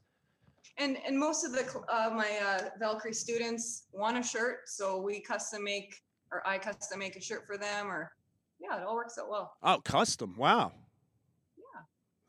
And 0.76 0.98
and 1.06 1.16
most 1.16 1.44
of 1.44 1.52
the 1.52 1.64
uh, 1.88 2.10
my 2.10 2.40
uh, 2.44 2.70
Valkyrie 2.80 3.12
students 3.12 3.84
want 3.92 4.18
a 4.18 4.22
shirt, 4.24 4.68
so 4.68 5.00
we 5.00 5.20
custom 5.20 5.62
make 5.62 5.94
or 6.32 6.44
I 6.44 6.58
custom 6.58 6.98
make 6.98 7.14
a 7.14 7.20
shirt 7.20 7.46
for 7.46 7.56
them, 7.56 7.86
or 7.86 8.10
yeah, 8.58 8.80
it 8.80 8.84
all 8.84 8.96
works 8.96 9.16
out 9.16 9.30
well. 9.30 9.52
Oh, 9.62 9.80
custom! 9.84 10.34
Wow. 10.36 10.72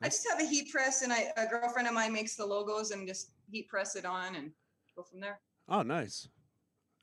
I 0.01 0.07
just 0.07 0.27
have 0.29 0.39
a 0.39 0.45
heat 0.45 0.71
press, 0.71 1.01
and 1.01 1.11
I, 1.11 1.31
a 1.37 1.47
girlfriend 1.47 1.87
of 1.87 1.93
mine 1.93 2.13
makes 2.13 2.35
the 2.35 2.45
logos 2.45 2.91
and 2.91 3.07
just 3.07 3.31
heat 3.49 3.67
press 3.69 3.95
it 3.95 4.05
on 4.05 4.35
and 4.35 4.51
go 4.95 5.03
from 5.03 5.19
there. 5.19 5.39
Oh, 5.69 5.81
nice. 5.81 6.27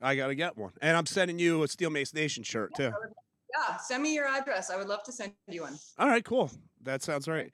I 0.01 0.15
gotta 0.15 0.35
get 0.35 0.57
one, 0.57 0.73
and 0.81 0.97
I'm 0.97 1.05
sending 1.05 1.39
you 1.39 1.63
a 1.63 1.67
Steel 1.67 1.89
Mace 1.89 2.13
Nation 2.13 2.43
shirt 2.43 2.73
too. 2.75 2.91
Yeah, 3.55 3.77
send 3.77 4.03
me 4.03 4.13
your 4.13 4.27
address. 4.27 4.69
I 4.69 4.77
would 4.77 4.87
love 4.87 5.03
to 5.03 5.11
send 5.11 5.33
you 5.47 5.61
one. 5.61 5.77
All 5.97 6.07
right, 6.07 6.23
cool. 6.23 6.51
That 6.81 7.01
sounds 7.01 7.27
right. 7.27 7.51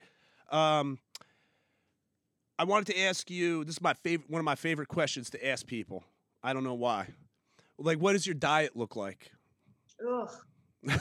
Um, 0.50 0.98
I 2.58 2.64
wanted 2.64 2.92
to 2.92 3.00
ask 3.00 3.30
you. 3.30 3.64
This 3.64 3.76
is 3.76 3.82
my 3.82 3.94
favorite. 3.94 4.28
One 4.28 4.40
of 4.40 4.44
my 4.44 4.54
favorite 4.54 4.88
questions 4.88 5.30
to 5.30 5.46
ask 5.46 5.66
people. 5.66 6.04
I 6.42 6.52
don't 6.52 6.64
know 6.64 6.74
why. 6.74 7.06
Like, 7.78 7.98
what 7.98 8.12
does 8.12 8.26
your 8.26 8.34
diet 8.34 8.76
look 8.76 8.96
like? 8.96 9.30
Ugh. 10.06 10.30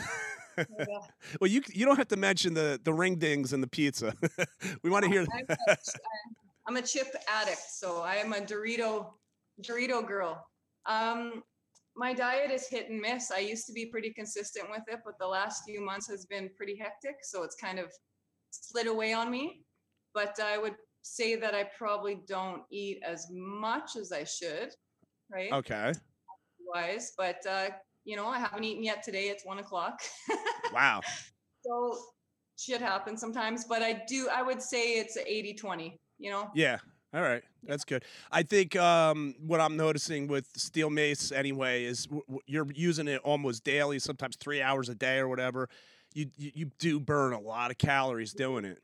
Yeah. 0.77 0.85
Well, 1.39 1.49
you 1.49 1.61
you 1.71 1.85
don't 1.85 1.97
have 1.97 2.07
to 2.09 2.17
mention 2.17 2.53
the 2.53 2.79
the 2.83 2.93
ring 2.93 3.15
dings 3.15 3.53
and 3.53 3.61
the 3.61 3.67
pizza. 3.67 4.13
we 4.83 4.89
want 4.89 5.05
to 5.05 5.11
hear. 5.11 5.25
I'm 5.31 5.45
a, 5.49 5.77
I'm 6.67 6.77
a 6.77 6.81
chip 6.81 7.07
addict, 7.27 7.69
so 7.69 8.01
I 8.01 8.15
am 8.15 8.33
a 8.33 8.37
Dorito 8.37 9.13
Dorito 9.61 10.05
girl. 10.05 10.45
Um, 10.85 11.43
my 11.95 12.13
diet 12.13 12.51
is 12.51 12.67
hit 12.67 12.89
and 12.89 12.99
miss. 12.99 13.31
I 13.31 13.39
used 13.39 13.67
to 13.67 13.73
be 13.73 13.85
pretty 13.85 14.11
consistent 14.13 14.69
with 14.69 14.83
it, 14.87 14.99
but 15.03 15.15
the 15.19 15.27
last 15.27 15.63
few 15.65 15.83
months 15.83 16.07
has 16.09 16.25
been 16.25 16.49
pretty 16.55 16.77
hectic, 16.77 17.17
so 17.23 17.43
it's 17.43 17.55
kind 17.55 17.77
of 17.79 17.91
slid 18.51 18.87
away 18.87 19.13
on 19.13 19.29
me. 19.29 19.61
But 20.13 20.39
I 20.41 20.57
would 20.57 20.75
say 21.01 21.35
that 21.35 21.53
I 21.53 21.65
probably 21.77 22.21
don't 22.27 22.63
eat 22.71 23.01
as 23.05 23.27
much 23.31 23.95
as 23.95 24.11
I 24.11 24.23
should, 24.23 24.69
right? 25.31 25.51
Okay. 25.51 25.93
Wise, 26.73 27.13
but 27.17 27.45
uh, 27.47 27.69
you 28.09 28.15
know, 28.15 28.27
I 28.27 28.39
haven't 28.39 28.63
eaten 28.63 28.83
yet 28.83 29.03
today. 29.03 29.25
It's 29.29 29.45
one 29.45 29.59
o'clock. 29.59 30.01
Wow. 30.73 31.01
so 31.63 31.95
shit 32.57 32.81
happens 32.81 33.21
sometimes, 33.21 33.65
but 33.65 33.83
I 33.83 34.01
do, 34.07 34.27
I 34.33 34.41
would 34.41 34.63
say 34.63 34.93
it's 34.93 35.15
a 35.15 35.31
80 35.31 35.53
20, 35.53 35.99
you 36.17 36.31
know? 36.31 36.49
Yeah. 36.55 36.79
All 37.13 37.21
right. 37.21 37.43
That's 37.63 37.85
good. 37.85 38.03
I 38.31 38.41
think 38.41 38.75
um, 38.75 39.35
what 39.45 39.61
I'm 39.61 39.77
noticing 39.77 40.27
with 40.27 40.47
steel 40.55 40.89
mace 40.89 41.31
anyway 41.31 41.83
is 41.83 42.05
w- 42.05 42.23
w- 42.27 42.41
you're 42.47 42.67
using 42.73 43.07
it 43.07 43.21
almost 43.23 43.63
daily, 43.63 43.99
sometimes 43.99 44.35
three 44.37 44.61
hours 44.61 44.89
a 44.89 44.95
day 44.95 45.19
or 45.19 45.27
whatever. 45.27 45.69
You, 46.15 46.31
you 46.35 46.51
you 46.55 46.71
do 46.79 46.99
burn 46.99 47.33
a 47.33 47.39
lot 47.39 47.69
of 47.69 47.77
calories 47.77 48.33
doing 48.33 48.65
it, 48.65 48.79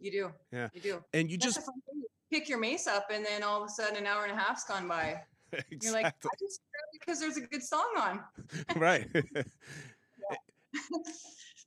You 0.00 0.10
do. 0.10 0.30
Yeah. 0.50 0.68
You 0.72 0.80
do. 0.80 1.04
and 1.12 1.30
you 1.30 1.36
That's 1.36 1.54
just 1.54 1.56
the 1.56 1.62
fun 1.62 1.74
thing. 1.86 2.02
You 2.02 2.38
pick 2.38 2.48
your 2.48 2.58
mace 2.58 2.86
up, 2.86 3.08
and 3.12 3.24
then 3.24 3.42
all 3.42 3.62
of 3.62 3.68
a 3.68 3.72
sudden, 3.72 3.96
an 3.96 4.06
hour 4.06 4.22
and 4.24 4.32
a 4.32 4.36
half's 4.36 4.64
gone 4.64 4.88
by. 4.88 5.20
You're 5.52 5.92
like, 5.92 6.06
exactly 6.06 6.30
I 6.32 6.36
just 6.40 6.60
because 6.98 7.20
there's 7.20 7.36
a 7.36 7.40
good 7.42 7.62
song 7.62 7.88
on. 7.98 8.20
right. 8.76 9.06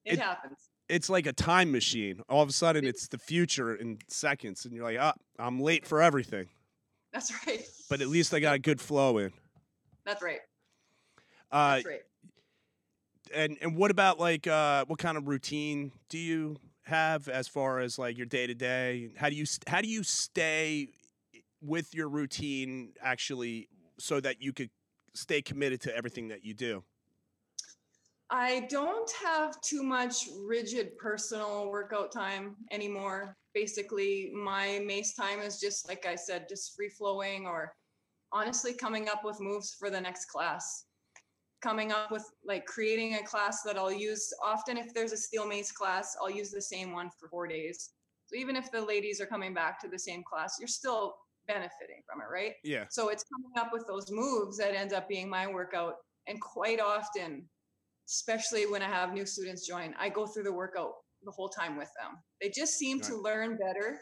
It, 0.05 0.13
It- 0.13 0.19
happens. 0.19 0.57
it's 0.87 1.09
like 1.09 1.25
a 1.25 1.33
time 1.33 1.69
machine. 1.71 2.21
All 2.29 2.41
of 2.41 2.47
a 2.49 2.53
sudden, 2.53 2.85
it's 2.85 3.09
the 3.09 3.17
future 3.17 3.75
in 3.75 3.97
seconds, 4.07 4.63
and 4.63 4.73
you're 4.73 4.85
like, 4.85 4.97
ah, 4.99 5.13
I'm 5.37 5.59
late 5.59 5.85
for 5.85 6.01
everything. 6.01 6.47
That's 7.11 7.31
right. 7.45 7.61
But 7.89 7.99
at 8.01 8.07
least 8.07 8.33
I 8.33 8.39
got 8.39 8.55
a 8.55 8.59
good 8.59 8.79
flow 8.79 9.17
in. 9.17 9.33
That's 10.05 10.21
right. 10.21 10.39
Uh, 11.51 11.75
That's 11.75 11.85
right. 11.85 12.01
and 13.33 13.57
and 13.61 13.75
what 13.75 13.91
about 13.91 14.17
like 14.19 14.47
uh 14.47 14.85
what 14.87 14.99
kind 14.99 15.17
of 15.17 15.27
routine 15.27 15.91
do 16.09 16.17
you 16.17 16.55
have 16.83 17.27
as 17.27 17.47
far 17.49 17.79
as 17.79 17.97
like 17.99 18.15
your 18.17 18.25
day 18.25 18.47
to 18.47 18.53
day 18.53 19.09
how 19.17 19.29
do 19.29 19.35
you 19.35 19.45
how 19.67 19.81
do 19.81 19.87
you 19.89 20.03
stay 20.03 20.87
with 21.61 21.93
your 21.93 22.07
routine 22.09 22.93
actually 23.01 23.67
so 23.99 24.19
that 24.21 24.41
you 24.41 24.51
could 24.53 24.69
stay 25.17 25.41
committed 25.41 25.81
to 25.81 25.95
everything 25.95 26.27
that 26.27 26.45
you 26.45 26.53
do 26.53 26.83
I 28.29 28.67
don't 28.69 29.09
have 29.23 29.59
too 29.61 29.83
much 29.83 30.27
rigid 30.45 30.97
personal 30.97 31.69
workout 31.69 32.11
time 32.11 32.57
anymore. 32.71 33.37
Basically, 33.53 34.31
my 34.35 34.81
mace 34.85 35.13
time 35.13 35.39
is 35.39 35.61
just 35.61 35.87
like 35.87 36.05
I 36.05 36.15
said, 36.15 36.49
just 36.49 36.75
free 36.75 36.89
flowing 36.89 37.45
or 37.47 37.73
honestly 38.33 38.73
coming 38.73 39.07
up 39.07 39.23
with 39.23 39.39
moves 39.39 39.75
for 39.79 39.89
the 39.89 40.01
next 40.01 40.25
class. 40.25 40.85
Coming 41.61 41.93
up 41.93 42.11
with 42.11 42.25
like 42.45 42.65
creating 42.65 43.15
a 43.15 43.23
class 43.23 43.63
that 43.63 43.77
I'll 43.77 43.93
use 43.93 44.31
often 44.43 44.77
if 44.77 44.93
there's 44.93 45.13
a 45.13 45.17
steel 45.17 45.47
mace 45.47 45.71
class, 45.71 46.15
I'll 46.21 46.29
use 46.29 46.51
the 46.51 46.61
same 46.61 46.91
one 46.91 47.09
for 47.17 47.29
4 47.29 47.47
days. 47.47 47.91
So 48.25 48.35
even 48.35 48.57
if 48.57 48.69
the 48.71 48.81
ladies 48.81 49.21
are 49.21 49.25
coming 49.25 49.53
back 49.53 49.79
to 49.81 49.87
the 49.87 49.97
same 49.97 50.21
class, 50.21 50.57
you're 50.59 50.67
still 50.67 51.15
benefiting 51.47 52.01
from 52.09 52.21
it, 52.21 52.31
right? 52.31 52.53
yeah 52.63 52.85
So 52.89 53.09
it's 53.09 53.23
coming 53.23 53.51
up 53.57 53.71
with 53.73 53.85
those 53.87 54.11
moves 54.11 54.57
that 54.57 54.75
end 54.75 54.93
up 54.93 55.07
being 55.07 55.29
my 55.29 55.47
workout. 55.47 55.95
And 56.27 56.39
quite 56.41 56.79
often, 56.79 57.47
especially 58.07 58.65
when 58.65 58.81
I 58.81 58.87
have 58.87 59.13
new 59.13 59.25
students 59.25 59.65
join, 59.65 59.93
I 59.97 60.09
go 60.09 60.25
through 60.27 60.43
the 60.43 60.53
workout 60.53 60.91
the 61.23 61.31
whole 61.31 61.49
time 61.49 61.77
with 61.77 61.89
them. 61.99 62.21
They 62.41 62.49
just 62.49 62.73
seem 62.75 62.99
to 63.01 63.15
learn 63.17 63.57
better 63.57 63.99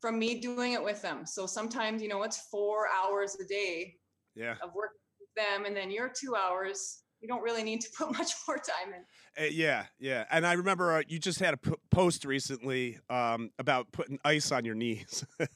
from 0.00 0.18
me 0.18 0.40
doing 0.40 0.72
it 0.72 0.82
with 0.82 1.00
them. 1.02 1.24
So 1.26 1.46
sometimes, 1.46 2.02
you 2.02 2.08
know, 2.08 2.22
it's 2.24 2.48
four 2.50 2.88
hours 2.88 3.36
a 3.40 3.46
day 3.46 3.94
yeah 4.34 4.54
of 4.62 4.70
working 4.74 4.98
with 5.20 5.28
them, 5.36 5.66
and 5.66 5.76
then 5.76 5.90
your 5.90 6.08
two 6.08 6.34
hours, 6.34 7.02
you 7.20 7.28
don't 7.28 7.42
really 7.42 7.62
need 7.62 7.80
to 7.82 7.88
put 7.96 8.10
much 8.18 8.32
more 8.48 8.56
time 8.56 8.94
in. 8.94 9.44
Uh, 9.44 9.48
yeah 9.50 9.84
yeah 9.98 10.24
and 10.30 10.46
i 10.46 10.52
remember 10.52 10.92
uh, 10.92 11.02
you 11.08 11.18
just 11.18 11.38
had 11.40 11.54
a 11.54 11.56
p- 11.56 11.72
post 11.90 12.26
recently 12.26 12.98
um 13.08 13.50
about 13.58 13.90
putting 13.90 14.18
ice 14.26 14.52
on 14.52 14.62
your 14.64 14.74
knees 14.74 15.24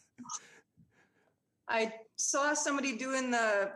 I 1.69 1.93
saw 2.17 2.55
somebody 2.55 2.97
doing 2.97 3.31
the 3.31 3.71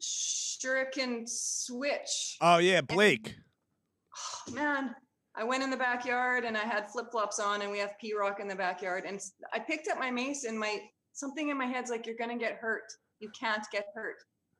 shuriken 0.00 1.28
switch. 1.28 2.36
oh 2.40 2.58
yeah 2.58 2.80
blake 2.80 3.34
oh, 4.18 4.52
man, 4.52 4.94
I 5.36 5.44
went 5.44 5.62
in 5.62 5.70
the 5.70 5.76
backyard 5.76 6.44
and 6.44 6.56
I 6.56 6.62
had 6.62 6.90
flip 6.90 7.06
flops 7.10 7.38
on, 7.38 7.62
and 7.62 7.70
we 7.70 7.78
have 7.78 7.98
P 8.00 8.14
Rock 8.14 8.40
in 8.40 8.48
the 8.48 8.56
backyard. 8.56 9.04
And 9.06 9.20
I 9.52 9.58
picked 9.58 9.88
up 9.88 9.98
my 9.98 10.10
mace, 10.10 10.44
and 10.44 10.58
my 10.58 10.80
something 11.12 11.48
in 11.48 11.56
my 11.56 11.66
head's 11.66 11.90
like, 11.90 12.06
"You're 12.06 12.16
gonna 12.16 12.38
get 12.38 12.56
hurt. 12.56 12.92
You 13.20 13.30
can't 13.38 13.64
get 13.72 13.86
hurt." 13.94 14.16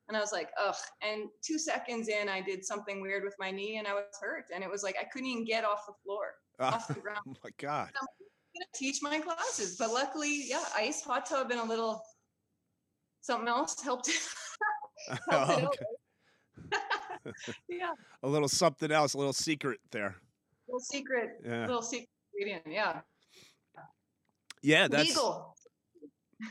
And 0.08 0.16
I 0.16 0.20
was 0.20 0.32
like, 0.32 0.50
"Ugh!" 0.60 0.76
And 1.02 1.28
two 1.42 1.58
seconds 1.58 2.08
in, 2.08 2.28
I 2.28 2.40
did 2.40 2.64
something 2.64 3.00
weird 3.00 3.24
with 3.24 3.34
my 3.38 3.50
knee, 3.50 3.78
and 3.78 3.86
I 3.86 3.94
was 3.94 4.04
hurt. 4.20 4.46
And 4.54 4.62
it 4.62 4.70
was 4.70 4.82
like 4.82 4.96
I 5.00 5.04
couldn't 5.04 5.28
even 5.28 5.44
get 5.44 5.64
off 5.64 5.86
the 5.86 5.94
floor, 6.04 6.34
oh 6.60 6.66
off 6.66 6.88
the 6.88 6.94
ground. 6.94 7.20
oh 7.28 7.34
my 7.42 7.50
god 7.58 7.90
I'm 8.00 8.06
gonna 8.54 8.66
teach 8.74 9.02
my 9.02 9.18
classes. 9.18 9.76
But 9.76 9.90
luckily, 9.92 10.44
yeah, 10.48 10.64
ice, 10.76 11.02
hot 11.02 11.26
tub, 11.26 11.50
and 11.50 11.60
a 11.60 11.64
little 11.64 12.02
something 13.20 13.48
else 13.48 13.80
helped. 13.82 14.08
helped 15.30 15.50
it 15.50 15.64
out. 15.64 15.64
okay. 15.66 17.32
yeah, 17.68 17.92
A 18.22 18.28
little 18.28 18.48
something 18.48 18.90
else, 18.90 19.14
a 19.14 19.18
little 19.18 19.32
secret 19.32 19.80
there. 19.90 20.16
little 20.68 20.80
secret, 20.80 21.30
Yeah. 21.44 21.66
little 21.66 21.82
secret 21.82 22.08
ingredient. 22.34 22.64
Yeah, 22.68 23.00
Yeah, 24.62 24.88
that's. 24.88 25.08
legal. 25.08 25.56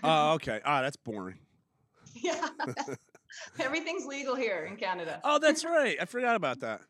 Oh, 0.03 0.33
okay. 0.33 0.59
Ah, 0.65 0.81
that's 0.81 0.97
boring. 0.97 1.39
Yeah, 2.15 2.47
everything's 3.59 4.05
legal 4.05 4.35
here 4.35 4.65
in 4.65 4.75
Canada. 4.77 5.21
Oh, 5.23 5.37
that's 5.39 5.63
right. 5.63 5.97
I 6.01 6.05
forgot 6.05 6.35
about 6.35 6.59
that. 6.61 6.81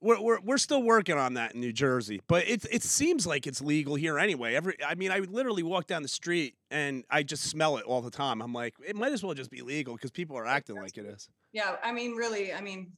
We're, 0.00 0.20
we're, 0.20 0.40
we're 0.40 0.58
still 0.58 0.82
working 0.82 1.18
on 1.18 1.34
that 1.34 1.54
in 1.54 1.60
New 1.60 1.72
Jersey, 1.72 2.20
but 2.28 2.46
it 2.46 2.64
it 2.70 2.84
seems 2.84 3.26
like 3.26 3.48
it's 3.48 3.60
legal 3.60 3.96
here 3.96 4.16
anyway. 4.18 4.54
Every 4.54 4.76
I 4.86 4.94
mean, 4.94 5.10
I 5.10 5.18
would 5.18 5.30
literally 5.30 5.64
walk 5.64 5.88
down 5.88 6.02
the 6.02 6.08
street 6.08 6.54
and 6.70 7.04
I 7.10 7.24
just 7.24 7.44
smell 7.44 7.78
it 7.78 7.84
all 7.84 8.00
the 8.00 8.10
time. 8.10 8.40
I'm 8.40 8.52
like, 8.52 8.74
it 8.86 8.94
might 8.94 9.12
as 9.12 9.24
well 9.24 9.34
just 9.34 9.50
be 9.50 9.60
legal 9.60 9.94
because 9.94 10.12
people 10.12 10.36
are 10.38 10.46
acting 10.46 10.76
like 10.76 10.96
it 10.98 11.04
is. 11.04 11.28
Yeah, 11.52 11.76
I 11.82 11.90
mean, 11.90 12.14
really, 12.14 12.52
I 12.52 12.60
mean, 12.60 12.92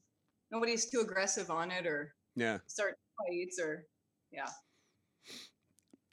nobody's 0.50 0.90
too 0.90 1.00
aggressive 1.00 1.50
on 1.50 1.70
it 1.70 1.86
or 1.86 2.12
Yeah. 2.36 2.58
start 2.66 2.98
fights 3.16 3.58
or 3.58 3.86
yeah. 4.30 4.48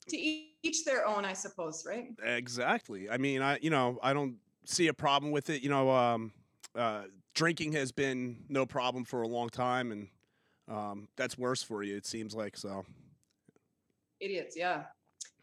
To 0.10 0.17
each 0.17 0.86
their 0.86 1.06
own, 1.06 1.26
I 1.26 1.34
suppose, 1.34 1.84
right? 1.86 2.08
Exactly. 2.23 3.10
I 3.10 3.17
mean, 3.17 3.41
I 3.41 3.60
you 3.62 3.69
know 3.69 4.00
I 4.02 4.13
don't 4.13 4.38
see 4.63 4.88
a 4.88 4.93
problem 4.93 5.34
with 5.34 5.50
it. 5.50 5.62
You 5.62 5.69
know, 5.69 5.89
um, 5.91 6.32
uh, 6.76 7.04
drinking 7.36 7.73
has 7.73 7.91
been 7.91 8.45
no 8.47 8.65
problem 8.65 9.04
for 9.04 9.21
a 9.21 9.28
long 9.28 9.50
time, 9.50 9.91
and 9.91 10.08
um, 10.67 11.08
that's 11.17 11.38
worse 11.38 11.63
for 11.63 11.84
you. 11.84 11.95
It 11.95 12.06
seems 12.06 12.36
like 12.36 12.58
so. 12.58 12.86
Idiots, 14.19 14.56
yeah. 14.58 14.84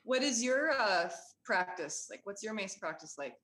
What 0.03 0.23
is 0.23 0.43
your 0.43 0.73
uh 0.73 1.09
practice? 1.45 2.09
Like 2.11 2.21
what's 2.25 2.43
your 2.43 2.55
mace 2.55 2.77
practice 2.77 3.17
like? 3.19 3.35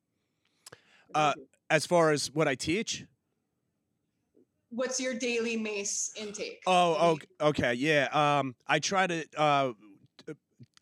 Uh. 1.14 1.34
As 1.70 1.86
far 1.86 2.10
as 2.10 2.32
what 2.32 2.48
I 2.48 2.56
teach, 2.56 3.04
What's 4.72 5.00
your 5.00 5.14
daily 5.14 5.56
mace 5.56 6.12
intake? 6.16 6.62
oh, 6.66 6.90
What 6.90 6.98
do 6.98 7.04
you- 7.04 7.46
okay, 7.48 7.68
okay, 7.68 7.74
yeah. 7.74 8.38
Um, 8.38 8.54
I 8.68 8.78
try 8.78 9.06
to 9.06 9.24
uh, 9.36 9.72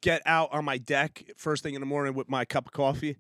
get 0.02 0.20
out 0.26 0.52
on 0.52 0.64
my 0.64 0.76
deck 0.78 1.24
first 1.36 1.62
thing 1.62 1.74
in 1.74 1.80
the 1.80 1.86
morning 1.86 2.14
with 2.14 2.28
my 2.28 2.44
cup 2.44 2.66
of 2.66 2.72
coffee. 2.72 3.16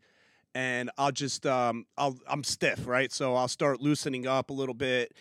And 0.54 0.90
I'll 0.98 1.12
just 1.12 1.46
um, 1.46 1.84
I'll 1.96 2.18
I'm 2.26 2.42
stiff, 2.44 2.86
right? 2.86 3.12
So 3.12 3.34
I'll 3.34 3.48
start 3.48 3.80
loosening 3.80 4.26
up 4.26 4.50
a 4.50 4.52
little 4.54 4.74
bit, 4.74 5.12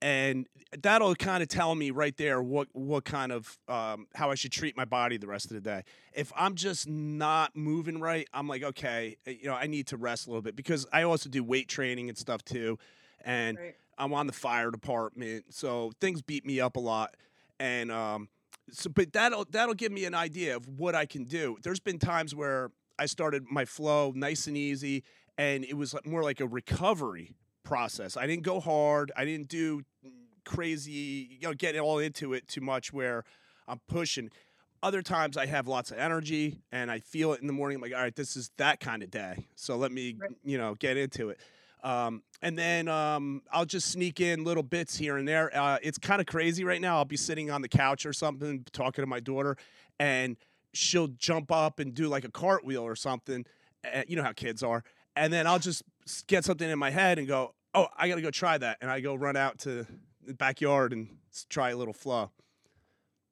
and 0.00 0.46
that'll 0.82 1.14
kind 1.14 1.42
of 1.42 1.48
tell 1.48 1.74
me 1.74 1.90
right 1.90 2.16
there 2.16 2.42
what 2.42 2.68
what 2.72 3.04
kind 3.04 3.32
of 3.32 3.58
um, 3.68 4.06
how 4.14 4.30
I 4.30 4.34
should 4.34 4.52
treat 4.52 4.76
my 4.76 4.84
body 4.84 5.16
the 5.16 5.26
rest 5.26 5.46
of 5.46 5.54
the 5.54 5.60
day. 5.60 5.82
If 6.14 6.32
I'm 6.36 6.54
just 6.54 6.88
not 6.88 7.56
moving 7.56 8.00
right, 8.00 8.28
I'm 8.32 8.48
like, 8.48 8.62
okay, 8.62 9.16
uh, 9.26 9.30
you 9.30 9.46
know, 9.46 9.54
I 9.54 9.66
need 9.66 9.86
to 9.88 9.96
rest 9.96 10.26
a 10.26 10.30
little 10.30 10.42
bit 10.42 10.56
because 10.56 10.86
I 10.92 11.02
also 11.02 11.28
do 11.28 11.42
weight 11.42 11.68
training 11.68 12.08
and 12.08 12.18
stuff 12.18 12.44
too, 12.44 12.78
and 13.24 13.58
Right. 13.58 13.74
I'm 13.98 14.12
on 14.12 14.26
the 14.28 14.32
fire 14.32 14.70
department, 14.70 15.46
so 15.52 15.90
things 16.00 16.22
beat 16.22 16.46
me 16.46 16.60
up 16.60 16.76
a 16.76 16.80
lot, 16.80 17.16
and 17.58 17.90
um, 17.90 18.28
so 18.70 18.90
but 18.90 19.12
that'll 19.12 19.46
that'll 19.50 19.74
give 19.74 19.90
me 19.90 20.04
an 20.04 20.14
idea 20.14 20.54
of 20.54 20.68
what 20.68 20.94
I 20.94 21.06
can 21.06 21.24
do. 21.24 21.56
There's 21.62 21.80
been 21.80 21.98
times 21.98 22.34
where 22.34 22.70
I 22.98 23.06
started 23.06 23.46
my 23.50 23.64
flow 23.64 24.12
nice 24.14 24.46
and 24.46 24.56
easy, 24.56 25.02
and 25.36 25.64
it 25.64 25.76
was 25.76 25.94
more 26.04 26.22
like 26.22 26.40
a 26.40 26.46
recovery 26.46 27.34
process. 27.72 28.16
I 28.16 28.26
didn't 28.26 28.44
go 28.44 28.60
hard. 28.60 29.12
I 29.16 29.24
didn't 29.26 29.48
do 29.48 29.82
crazy, 30.44 31.28
you 31.40 31.46
know, 31.48 31.52
get 31.54 31.76
all 31.78 31.98
into 31.98 32.32
it 32.32 32.48
too 32.48 32.62
much 32.62 32.92
where 32.92 33.24
I'm 33.68 33.80
pushing. 33.88 34.30
Other 34.82 35.02
times 35.02 35.36
I 35.36 35.46
have 35.46 35.68
lots 35.68 35.90
of 35.90 35.98
energy 35.98 36.60
and 36.72 36.90
I 36.90 37.00
feel 37.00 37.32
it 37.34 37.40
in 37.42 37.46
the 37.46 37.52
morning. 37.52 37.76
I'm 37.76 37.82
like, 37.82 37.92
all 37.94 38.00
right, 38.00 38.14
this 38.16 38.36
is 38.36 38.50
that 38.56 38.80
kind 38.80 39.02
of 39.02 39.10
day. 39.10 39.46
So 39.54 39.76
let 39.76 39.92
me, 39.92 40.14
Right. 40.18 40.30
you 40.44 40.56
know, 40.56 40.74
get 40.76 40.96
into 40.96 41.28
it. 41.28 41.40
Um, 41.84 42.22
and 42.42 42.58
then 42.58 42.88
um, 42.88 43.42
I'll 43.52 43.66
just 43.66 43.90
sneak 43.92 44.20
in 44.20 44.44
little 44.44 44.62
bits 44.62 44.96
here 44.96 45.16
and 45.18 45.28
there. 45.28 45.54
Uh, 45.54 45.78
it's 45.82 45.98
kind 45.98 46.20
of 46.20 46.26
crazy 46.26 46.64
right 46.64 46.80
now. 46.80 46.96
I'll 46.96 47.04
be 47.04 47.16
sitting 47.16 47.50
on 47.50 47.60
the 47.60 47.68
couch 47.68 48.06
or 48.06 48.12
something 48.12 48.64
talking 48.72 49.02
to 49.02 49.06
my 49.06 49.20
daughter, 49.20 49.56
and 50.00 50.36
she'll 50.72 51.08
jump 51.08 51.52
up 51.52 51.78
and 51.78 51.92
do 51.94 52.08
like 52.08 52.24
a 52.24 52.30
cartwheel 52.30 52.82
or 52.82 52.96
something. 52.96 53.44
Uh, 53.84 54.02
you 54.08 54.16
know 54.16 54.22
how 54.24 54.32
kids 54.32 54.62
are. 54.62 54.82
And 55.14 55.32
then 55.32 55.46
I'll 55.46 55.58
just 55.60 55.82
get 56.26 56.44
something 56.44 56.68
in 56.68 56.78
my 56.78 56.90
head 56.90 57.18
and 57.18 57.28
go, 57.28 57.54
oh, 57.74 57.86
I 57.96 58.08
got 58.08 58.16
to 58.16 58.22
go 58.22 58.30
try 58.30 58.58
that. 58.58 58.78
And 58.80 58.90
I 58.90 59.00
go 59.00 59.14
run 59.14 59.36
out 59.36 59.58
to 59.60 59.86
the 60.26 60.34
backyard 60.34 60.92
and 60.92 61.08
try 61.48 61.70
a 61.70 61.76
little 61.76 61.94
flow. 61.94 62.30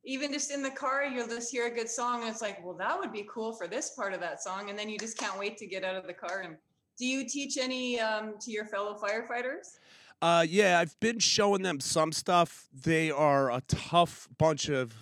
Even 0.04 0.32
just 0.32 0.52
in 0.52 0.62
the 0.62 0.70
car, 0.70 1.04
you'll 1.04 1.26
just 1.26 1.50
hear 1.50 1.66
a 1.66 1.70
good 1.70 1.88
song 1.88 2.20
and 2.20 2.30
it's 2.30 2.40
like, 2.40 2.64
well, 2.64 2.76
that 2.76 2.96
would 2.96 3.12
be 3.12 3.26
cool 3.28 3.52
for 3.52 3.66
this 3.66 3.90
part 3.90 4.12
of 4.12 4.20
that 4.20 4.40
song. 4.40 4.70
And 4.70 4.78
then 4.78 4.88
you 4.88 4.98
just 4.98 5.18
can't 5.18 5.36
wait 5.36 5.58
to 5.58 5.66
get 5.66 5.82
out 5.82 5.96
of 5.96 6.06
the 6.06 6.12
car. 6.12 6.42
And 6.44 6.56
do 6.96 7.06
you 7.06 7.28
teach 7.28 7.58
any 7.58 8.00
um, 8.00 8.34
to 8.40 8.52
your 8.52 8.66
fellow 8.66 8.96
firefighters? 8.96 9.78
Uh, 10.22 10.46
yeah, 10.48 10.78
I've 10.78 10.98
been 11.00 11.18
showing 11.18 11.62
them 11.62 11.80
some 11.80 12.12
stuff. 12.12 12.68
They 12.72 13.10
are 13.10 13.50
a 13.50 13.60
tough 13.68 14.28
bunch 14.38 14.68
of. 14.68 14.94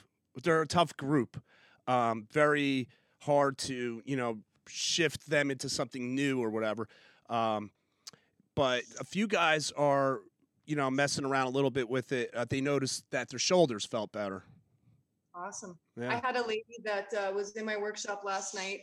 They're 0.43 0.63
a 0.63 0.67
tough 0.67 0.97
group. 0.97 1.41
Um, 1.87 2.27
very 2.33 2.89
hard 3.21 3.59
to 3.59 4.03
you 4.05 4.17
know 4.17 4.39
shift 4.67 5.29
them 5.31 5.51
into 5.51 5.69
something 5.69 6.15
new 6.15 6.43
or 6.43 6.51
whatever. 6.51 6.89
Um, 7.31 7.71
but 8.55 8.85
a 9.01 9.05
few 9.05 9.27
guys 9.27 9.73
are 9.73 10.21
you 10.67 10.77
know 10.77 10.91
messing 10.91 11.25
around 11.25 11.47
a 11.47 11.51
little 11.51 11.71
bit 11.71 11.89
with 11.89 12.13
it. 12.13 12.31
Uh, 12.35 12.45
they 12.49 12.61
noticed 12.61 13.05
that 13.11 13.29
their 13.29 13.39
shoulders 13.39 13.85
felt 13.85 14.13
better. 14.13 14.45
Awesome. 15.35 15.77
Yeah. 16.01 16.13
I 16.13 16.27
had 16.27 16.37
a 16.37 16.47
lady 16.47 16.65
that 16.85 17.13
uh, 17.13 17.33
was 17.33 17.57
in 17.57 17.65
my 17.65 17.77
workshop 17.77 18.23
last 18.25 18.55
night. 18.55 18.81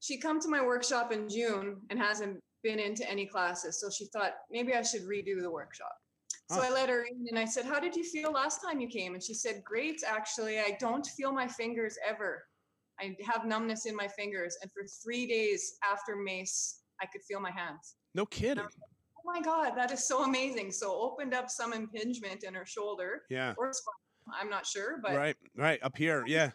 She 0.00 0.18
come 0.18 0.40
to 0.40 0.48
my 0.48 0.64
workshop 0.64 1.12
in 1.12 1.28
June 1.28 1.78
and 1.90 1.98
hasn't 1.98 2.38
been 2.62 2.78
into 2.78 3.08
any 3.10 3.26
classes. 3.26 3.80
So 3.80 3.88
she 3.90 4.06
thought 4.06 4.32
maybe 4.50 4.74
I 4.74 4.82
should 4.82 5.02
redo 5.02 5.40
the 5.40 5.50
workshop. 5.50 5.92
So. 6.50 6.62
I 6.62 6.70
let 6.70 6.88
her 6.88 7.02
in 7.02 7.26
and 7.28 7.38
I 7.38 7.44
said, 7.44 7.66
How 7.66 7.78
did 7.78 7.94
you 7.94 8.04
feel 8.04 8.32
last 8.32 8.62
time 8.62 8.80
you 8.80 8.88
came? 8.88 9.14
And 9.14 9.22
she 9.22 9.34
said, 9.34 9.62
Great, 9.64 10.02
actually. 10.06 10.58
I 10.58 10.76
don't 10.80 11.06
feel 11.06 11.30
my 11.32 11.46
fingers 11.46 11.98
ever. 12.06 12.44
I 13.00 13.14
have 13.24 13.44
numbness 13.44 13.86
in 13.86 13.94
my 13.94 14.08
fingers. 14.08 14.56
And 14.62 14.70
for 14.72 14.82
three 15.02 15.26
days 15.26 15.74
after 15.90 16.16
MACE, 16.16 16.80
I 17.02 17.06
could 17.06 17.22
feel 17.22 17.40
my 17.40 17.50
hands. 17.50 17.96
no 18.14 18.26
kidding. 18.26 18.64
Oh 19.18 19.22
my 19.32 19.40
God, 19.40 19.72
that 19.76 19.90
is 19.90 20.06
so 20.06 20.24
amazing. 20.24 20.72
So 20.72 20.92
opened 21.00 21.34
up 21.34 21.50
some 21.50 21.72
impingement 21.72 22.44
in 22.44 22.54
her 22.54 22.64
shoulder 22.66 23.22
Yeah. 23.28 23.54
or. 23.56 23.72
I'm 24.38 24.50
not 24.50 24.66
sure, 24.66 24.98
but 25.02 25.14
Right. 25.16 25.36
Right 25.56 25.78
up 25.82 25.96
here. 25.96 26.22
Yeah. 26.26 26.50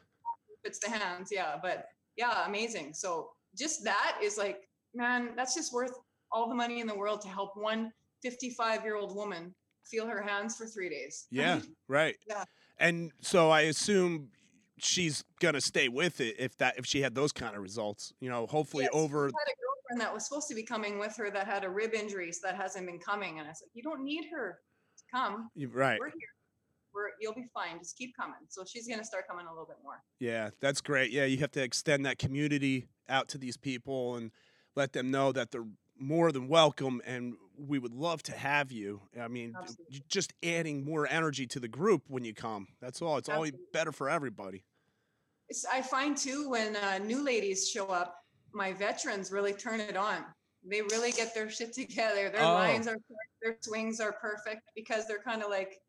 it's 0.63 0.78
the 0.80 0.89
hands, 0.91 1.30
yeah. 1.32 1.58
But 1.62 1.88
yeah, 2.15 2.45
amazing. 2.45 2.93
So 2.93 3.32
just 3.58 3.84
that 3.84 4.17
is 4.21 4.38
like, 4.38 4.69
man, 4.93 5.32
that's 5.36 5.56
just 5.56 5.73
worth 5.73 5.91
all 6.32 6.47
the 6.47 6.56
money 6.56 6.80
in 6.82 6.88
the 6.88 6.95
world 6.95 7.21
to 7.21 7.28
help 7.30 7.58
one 7.58 7.91
55 8.21 8.84
year 8.84 8.95
old 8.95 9.15
woman 9.15 9.54
feel 9.89 10.06
her 10.08 10.21
hands 10.21 10.56
for 10.56 10.65
three 10.67 10.88
days. 10.89 11.26
Yeah. 11.32 11.62
Right. 11.88 12.15
Yeah. 12.28 12.43
And 12.78 13.12
so 13.21 13.49
I 13.49 13.62
assume 13.62 14.30
she's 14.78 15.23
gonna 15.39 15.60
stay 15.62 15.89
with 15.89 16.21
it 16.21 16.36
if 16.39 16.56
that 16.58 16.78
if 16.78 16.86
she 16.86 17.02
had 17.02 17.15
those 17.15 17.32
kind 17.32 17.56
of 17.56 17.62
results. 17.63 18.13
You 18.19 18.30
know, 18.30 18.45
hopefully 18.47 18.84
Yes. 18.84 18.91
over 18.93 19.32
That 19.97 20.13
was 20.13 20.27
supposed 20.27 20.47
to 20.49 20.56
be 20.56 20.63
coming 20.63 20.99
with 20.99 21.15
her 21.17 21.29
that 21.32 21.47
had 21.47 21.63
a 21.63 21.69
rib 21.69 21.93
injury, 21.93 22.32
so 22.32 22.47
that 22.47 22.56
hasn't 22.56 22.86
been 22.86 22.99
coming. 22.99 23.39
And 23.39 23.47
I 23.47 23.53
said, 23.53 23.67
you 23.73 23.84
don't 23.84 24.03
need 24.03 24.25
her 24.32 24.60
to 24.97 25.03
come. 25.13 25.49
right. 25.71 25.99
We're 25.99 26.08
here. 26.08 26.29
We're, 26.93 27.10
you'll 27.19 27.34
be 27.34 27.47
fine. 27.53 27.79
Just 27.79 27.97
keep 27.97 28.15
coming. 28.15 28.36
So 28.49 28.63
she's 28.67 28.88
going 28.88 28.99
to 28.99 29.06
start 29.06 29.27
coming 29.27 29.47
a 29.47 29.49
little 29.49 29.65
bit 29.65 29.77
more. 29.84 30.01
Yeah, 30.19 30.51
that's 30.60 30.79
great. 30.79 31.12
Yeah, 31.12 31.25
you 31.25 31.38
have 31.38 31.51
to 31.51 31.63
extend 31.63 32.06
that 32.06 32.19
community 32.19 32.88
out 33.10 33.29
to 33.29 33.38
these 33.38 33.58
people 33.58 34.15
and 34.15 34.32
let 34.75 34.93
them 34.93 35.10
know 35.10 35.32
that 35.32 35.51
they're 35.51 35.65
more 35.97 36.32
than 36.32 36.47
welcome 36.47 37.01
and 37.06 37.34
we 37.58 37.79
would 37.79 37.93
love 37.93 38.23
to 38.23 38.32
have 38.34 38.71
you. 38.71 39.01
I 39.19 39.27
mean, 39.27 39.53
Absolutely. 39.58 40.03
just 40.08 40.34
adding 40.43 40.84
more 40.84 41.08
energy 41.08 41.45
to 41.47 41.60
the 41.60 41.67
group 41.67 42.03
when 42.08 42.25
you 42.25 42.34
come. 42.34 42.67
That's 42.82 43.01
all. 43.01 43.17
It's 43.17 43.29
Absolutely. 43.29 43.60
better 43.71 43.91
for 43.91 44.10
everybody. 44.10 44.65
It's, 45.49 45.65
I 45.71 45.82
find 45.82 46.17
too 46.17 46.49
when 46.49 46.75
uh, 46.75 46.99
new 46.99 47.23
ladies 47.23 47.69
show 47.69 47.88
up, 47.88 48.22
my 48.53 48.73
veterans 48.73 49.31
really 49.31 49.53
turn 49.53 49.79
it 49.79 49.97
on. 49.97 50.25
They 50.65 50.81
really 50.81 51.11
get 51.11 51.33
their 51.33 51.49
shit 51.49 51.73
together. 51.73 52.29
Their 52.29 52.41
Oh. 52.41 52.53
lines 52.53 52.87
are 52.87 52.97
their 53.41 53.57
swings 53.61 53.99
are 53.99 54.13
perfect 54.13 54.61
because 54.75 55.05
they're 55.07 55.21
kind 55.21 55.43
of 55.43 55.49
like, 55.49 55.81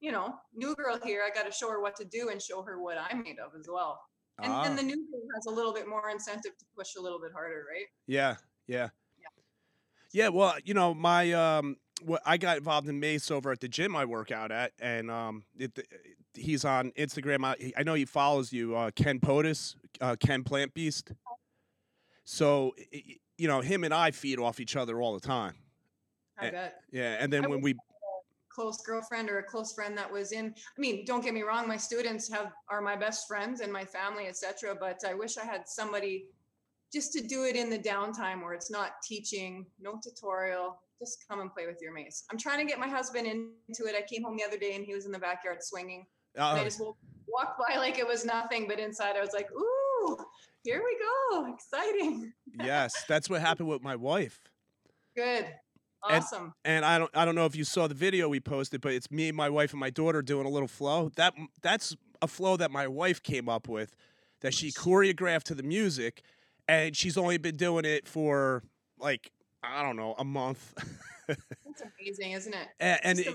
you 0.00 0.12
know, 0.12 0.38
new 0.54 0.74
girl 0.76 0.98
here. 1.02 1.24
I 1.24 1.30
got 1.34 1.46
to 1.46 1.52
show 1.52 1.68
her 1.70 1.80
what 1.80 1.96
to 1.96 2.04
do 2.04 2.28
and 2.28 2.40
show 2.40 2.62
her 2.62 2.80
what 2.80 2.96
I'm 2.98 3.22
made 3.24 3.38
of 3.40 3.52
as 3.58 3.66
well. 3.68 4.00
And, 4.38 4.52
Ah, 4.52 4.64
and 4.64 4.78
the 4.78 4.82
new 4.82 4.94
girl 4.94 5.22
has 5.34 5.46
a 5.46 5.50
little 5.50 5.72
bit 5.72 5.88
more 5.88 6.10
incentive 6.10 6.56
to 6.56 6.64
push 6.76 6.94
a 6.96 7.00
little 7.00 7.18
bit 7.20 7.32
harder, 7.32 7.64
right? 7.68 7.86
yeah, 8.06 8.36
yeah. 8.68 8.90
Yeah. 9.18 9.28
Yeah, 10.12 10.28
well, 10.28 10.54
you 10.64 10.74
know, 10.74 10.94
my 10.94 11.32
um 11.32 11.76
what 12.02 12.20
I 12.26 12.36
got 12.36 12.58
involved 12.58 12.88
in 12.88 13.00
Mace 13.00 13.30
over 13.30 13.50
at 13.50 13.60
the 13.60 13.68
gym 13.68 13.96
I 13.96 14.04
work 14.04 14.30
out 14.30 14.52
at 14.52 14.72
and 14.78 15.10
um 15.10 15.44
it, 15.58 15.76
he's 16.34 16.64
on 16.64 16.92
Instagram. 16.92 17.44
I, 17.44 17.72
I 17.76 17.82
know 17.82 17.94
he 17.94 18.04
follows 18.04 18.52
you, 18.52 18.76
uh, 18.76 18.90
Ken 18.94 19.18
POTUS, 19.18 19.74
uh, 20.02 20.14
Ken 20.20 20.44
Plant 20.44 20.74
Beast. 20.74 21.10
So, 22.36 22.74
you 23.38 23.46
know, 23.46 23.60
him 23.60 23.84
and 23.84 23.94
I 23.94 24.10
feed 24.10 24.40
off 24.40 24.58
each 24.58 24.74
other 24.74 25.00
all 25.00 25.14
the 25.14 25.26
time. 25.26 25.54
I 26.38 26.48
Eh, 26.48 26.50
bet. 26.50 26.82
Yeah, 26.90 27.16
and 27.20 27.32
then 27.32 27.44
I 27.44 27.48
when 27.48 27.62
we 27.62 27.74
close 28.50 28.78
girlfriend 28.84 29.30
or 29.30 29.38
a 29.38 29.42
close 29.42 29.72
friend 29.74 29.96
that 29.98 30.10
was 30.10 30.32
in 30.32 30.46
i 30.46 30.80
mean 30.80 31.04
don't 31.04 31.22
get 31.22 31.34
me 31.34 31.42
wrong 31.42 31.68
my 31.68 31.76
students 31.76 32.26
have 32.32 32.52
are 32.70 32.80
my 32.80 32.96
best 32.96 33.28
friends 33.28 33.60
and 33.60 33.70
my 33.70 33.84
family 33.84 34.28
etc 34.28 34.74
but 34.74 34.98
i 35.06 35.12
wish 35.12 35.36
i 35.36 35.44
had 35.44 35.68
somebody 35.68 36.24
just 36.90 37.12
to 37.12 37.20
do 37.20 37.44
it 37.44 37.54
in 37.54 37.68
the 37.68 37.78
downtime 37.78 38.42
where 38.42 38.54
it's 38.54 38.70
not 38.70 38.92
teaching 39.06 39.66
no 39.78 40.00
tutorial 40.02 40.80
just 40.98 41.22
come 41.28 41.40
and 41.40 41.52
play 41.52 41.66
with 41.66 41.76
your 41.82 41.92
mace 41.92 42.24
i'm 42.32 42.38
trying 42.38 42.58
to 42.58 42.64
get 42.64 42.78
my 42.78 42.88
husband 42.88 43.26
into 43.26 43.84
it 43.84 43.94
i 43.94 44.00
came 44.10 44.22
home 44.22 44.38
the 44.38 44.42
other 44.44 44.56
day 44.56 44.74
and 44.74 44.86
he 44.86 44.94
was 44.94 45.04
in 45.04 45.12
the 45.12 45.18
backyard 45.18 45.58
swinging 45.62 46.06
and 46.36 46.42
i 46.44 46.58
Uh, 46.58 46.64
just 46.64 46.80
walked 46.80 47.58
by 47.68 47.76
like 47.76 47.98
it 47.98 48.06
was 48.06 48.24
nothing 48.24 48.66
but 48.66 48.78
inside 48.80 49.16
i 49.16 49.20
was 49.20 49.34
like 49.34 49.50
ooh 49.52 50.16
here 50.66 50.82
we 50.84 50.96
go 50.98 51.52
exciting 51.54 52.32
yes, 52.62 53.04
that's 53.08 53.30
what 53.30 53.40
happened 53.40 53.68
with 53.68 53.82
my 53.82 53.96
wife. 53.96 54.40
good 55.16 55.46
And- 56.08 56.22
awesome 56.22 56.52
And 56.64 56.84
I 56.84 56.98
don't 56.98 57.10
I 57.14 57.24
don't 57.24 57.34
know 57.34 57.46
if 57.46 57.56
you 57.56 57.64
saw 57.64 57.86
the 57.86 57.94
video 57.94 58.28
we 58.28 58.40
posted, 58.40 58.80
but 58.80 58.92
it's 58.92 59.10
me, 59.10 59.32
my 59.32 59.48
wife, 59.48 59.72
and 59.72 59.80
my 59.80 59.90
daughter 59.90 60.22
doing 60.22 60.46
a 60.46 60.50
little 60.50 60.68
flow. 60.68 61.10
That 61.16 61.34
that's 61.62 61.96
a 62.22 62.28
flow 62.28 62.56
that 62.56 62.70
my 62.70 62.86
wife 62.86 63.22
came 63.22 63.48
up 63.48 63.68
with, 63.68 63.94
that 64.40 64.54
she 64.54 64.70
choreographed 64.72 65.44
to 65.44 65.54
the 65.54 65.62
music, 65.62 66.22
and 66.68 66.96
she's 66.96 67.16
only 67.16 67.38
been 67.38 67.56
doing 67.56 67.84
it 67.84 68.08
for 68.08 68.62
like 68.98 69.30
I 69.62 69.82
don't 69.82 69.96
know 69.96 70.14
a 70.18 70.24
month. 70.24 70.74
that's 71.26 71.82
amazing 72.00 72.32
isn't 72.32 72.54
it 72.54 72.68
and 72.78 73.00
and 73.02 73.18
it, 73.18 73.34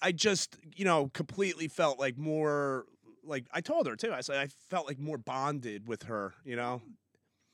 I 0.00 0.12
just 0.12 0.56
you 0.74 0.84
know 0.84 1.10
completely 1.12 1.68
felt 1.68 1.98
like 1.98 2.16
more 2.16 2.86
like 3.26 3.46
I 3.52 3.60
told 3.60 3.86
her 3.86 3.96
too. 3.96 4.12
I 4.12 4.20
said 4.20 4.38
I 4.38 4.48
felt 4.70 4.86
like 4.86 4.98
more 4.98 5.18
bonded 5.18 5.86
with 5.88 6.04
her. 6.04 6.34
You 6.44 6.56
know. 6.56 6.80
Mm. 6.84 6.92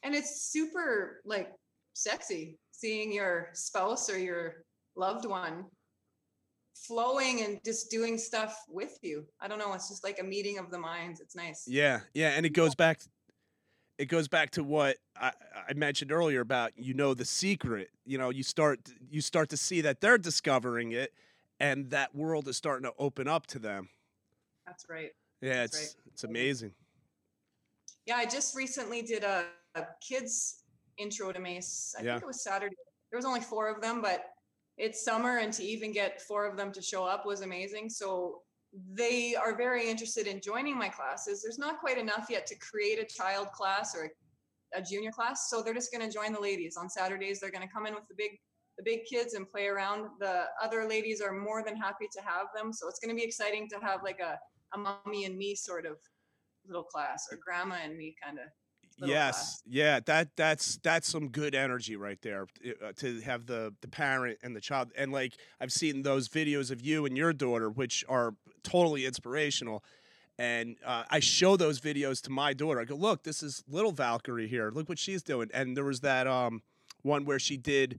and 0.05 0.15
it's 0.15 0.43
super 0.51 1.21
like 1.25 1.51
sexy 1.95 2.59
seeing 2.71 3.13
your 3.13 3.49
spouse 3.53 4.09
or 4.11 4.19
your 4.19 4.65
loved 4.97 5.27
one 5.27 5.65
flowing 6.75 7.43
and 7.43 7.61
just 7.65 7.91
doing 7.91 8.17
stuff 8.19 8.57
with 8.69 8.99
you 9.03 9.25
i 9.41 9.47
don't 9.47 9.59
know 9.59 9.73
it's 9.75 9.89
just 9.91 10.03
like 10.03 10.19
a 10.19 10.25
meeting 10.25 10.59
of 10.59 10.71
the 10.71 10.79
minds 10.79 11.21
it's 11.21 11.37
nice 11.37 11.65
Yeah, 11.69 12.01
yeah, 12.15 12.31
and 12.31 12.47
it 12.47 12.55
goes 12.55 12.75
back. 12.75 13.01
It 13.99 14.07
goes 14.07 14.27
back 14.27 14.51
to 14.53 14.65
what 14.65 14.97
I, 15.15 15.33
I 15.69 15.75
mentioned 15.75 16.11
earlier 16.11 16.41
about 16.41 16.73
you 16.77 16.95
know 16.95 17.15
the 17.15 17.27
secret. 17.27 17.91
You 18.05 18.19
know, 18.19 18.31
you 18.31 18.43
start 18.43 18.81
you 19.11 19.21
start 19.21 19.51
to 19.51 19.57
see 19.57 19.83
that 19.83 20.01
they're 20.01 20.19
discovering 20.19 20.93
it, 20.93 21.13
and 21.61 21.91
that 21.91 22.15
world 22.15 22.49
is 22.49 22.57
starting 22.57 22.85
to 22.85 22.95
open 22.99 23.29
up 23.29 23.47
to 23.49 23.59
them. 23.59 23.91
that's 24.67 24.87
right 24.89 25.11
Yeah, 25.43 25.65
it's 25.65 25.97
it's 26.07 26.25
amazing. 26.25 26.73
yeah 28.07 28.17
i 28.17 28.25
just 28.25 28.55
recently 28.57 29.03
did 29.03 29.25
a, 29.25 29.45
a 29.75 29.83
kids 30.09 30.63
intro 30.99 31.33
to 31.33 31.41
mace. 31.41 31.95
I 31.99 32.03
Yeah. 32.03 32.13
think 32.15 32.23
it 32.25 32.27
was 32.27 32.43
saturday. 32.45 32.77
There 33.11 33.19
was 33.19 33.25
only 33.25 33.41
four 33.41 33.69
of 33.69 33.81
them 33.83 34.01
but 34.01 34.21
it's 34.79 35.05
summer 35.05 35.39
and 35.39 35.53
to 35.55 35.65
even 35.65 35.93
get 35.93 36.23
four 36.23 36.47
of 36.47 36.57
them 36.57 36.71
to 36.73 36.81
show 36.81 37.05
up 37.05 37.27
was 37.27 37.41
amazing. 37.43 37.91
So 37.91 38.43
they 38.95 39.35
are 39.35 39.55
very 39.57 39.89
interested 39.91 40.27
in 40.27 40.41
joining 40.41 40.77
my 40.79 40.89
classes. 40.89 41.43
There's 41.43 41.59
not 41.59 41.79
quite 41.81 41.99
enough 41.99 42.27
yet 42.31 42.47
to 42.47 42.55
create 42.59 42.99
a 42.99 43.05
child 43.05 43.49
class 43.53 43.95
or 43.97 44.03
a, 44.05 44.79
a 44.79 44.83
junior 44.83 45.11
class 45.11 45.51
so 45.51 45.61
they're 45.63 45.75
just 45.75 45.93
going 45.93 46.07
to 46.09 46.13
join 46.19 46.33
the 46.33 46.41
ladies. 46.41 46.77
On 46.77 46.89
saturdays 46.89 47.41
they're 47.41 47.51
going 47.57 47.67
to 47.67 47.73
come 47.77 47.87
in 47.87 47.95
with 47.95 48.07
the 48.09 48.15
big 48.17 48.33
the 48.79 48.85
big 48.85 49.01
kids 49.13 49.35
and 49.35 49.49
play 49.51 49.67
around. 49.67 50.09
The 50.21 50.45
other 50.63 50.87
ladies 50.89 51.21
are 51.21 51.33
more 51.33 51.63
than 51.65 51.77
happy 51.77 52.09
to 52.17 52.21
have 52.23 52.47
them 52.55 52.73
so 52.73 52.89
it's 52.89 53.01
going 53.01 53.15
to 53.15 53.21
be 53.21 53.27
exciting 53.27 53.69
to 53.71 53.77
have 53.89 54.03
like 54.03 54.21
a, 54.21 54.39
a 54.75 54.79
mommy 54.79 55.25
and 55.25 55.37
me 55.37 55.55
sort 55.55 55.87
of 55.87 55.99
little 56.67 56.83
class 56.85 57.29
or 57.31 57.39
grandma 57.45 57.77
and 57.83 57.97
me 57.97 58.15
kind 58.23 58.39
of 58.39 58.45
Yes, 58.99 59.35
class. 59.37 59.63
yeah, 59.67 60.01
that 60.07 60.37
that's 60.37 60.79
that's 60.83 61.09
some 61.09 61.29
good 61.29 61.55
energy 61.55 61.97
right 61.97 62.21
there 62.23 62.47
uh, 62.85 62.93
to 62.97 63.21
have 63.23 63.47
the 63.47 63.75
the 63.81 63.89
parent 63.89 64.39
and 64.43 64.55
the 64.55 64.61
child. 64.61 64.93
And 64.97 65.11
like 65.11 65.35
I've 65.61 65.73
seen 65.73 66.03
those 66.03 66.29
videos 66.29 66.71
of 66.71 66.83
you 66.83 67.07
and 67.07 67.17
your 67.17 67.33
daughter, 67.33 67.71
which 67.71 68.05
are 68.09 68.35
totally 68.63 69.07
inspirational. 69.07 69.83
And 70.39 70.77
uh, 70.85 71.05
I 71.11 71.21
show 71.21 71.57
those 71.57 71.81
videos 71.81 72.21
to 72.23 72.31
my 72.31 72.53
daughter. 72.53 72.81
I 72.81 72.85
go, 72.85 72.95
look, 72.95 73.23
this 73.23 73.43
is 73.43 73.63
little 73.69 73.93
Valkyrie 73.93 74.49
here. 74.49 74.71
Look 74.71 74.89
what 74.89 74.99
she's 74.99 75.23
doing. 75.23 75.51
And 75.55 75.77
there 75.77 75.85
was 75.85 76.01
that 76.01 76.27
um 76.27 76.63
one 77.03 77.25
where 77.25 77.39
she 77.39 77.57
did 77.57 77.99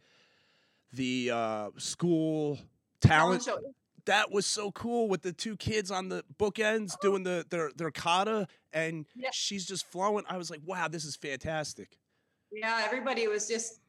the 0.93 1.31
uh, 1.33 1.69
school 1.77 2.59
talent. 3.01 3.43
show. 3.43 3.57
That 4.05 4.31
was 4.31 4.45
so 4.45 4.71
cool 4.71 5.07
with 5.07 5.21
the 5.21 5.31
two 5.31 5.55
kids 5.55 5.89
on 5.89 6.09
the 6.09 6.23
bookends 6.37 6.93
doing 7.01 7.25
oh. 7.25 7.29
the 7.29 7.45
their 7.49 7.71
their 7.75 7.91
kata, 7.91 8.47
and 8.73 9.05
Yeah. 9.15 9.29
she's 9.31 9.65
just 9.65 9.85
flowing. 9.87 10.25
I 10.29 10.37
was 10.37 10.49
like, 10.49 10.61
wow, 10.65 10.87
this 10.87 11.05
is 11.05 11.15
fantastic. 11.15 11.97
Yeah, 12.51 12.81
everybody 12.85 13.27
was 13.27 13.47
just 13.47 13.79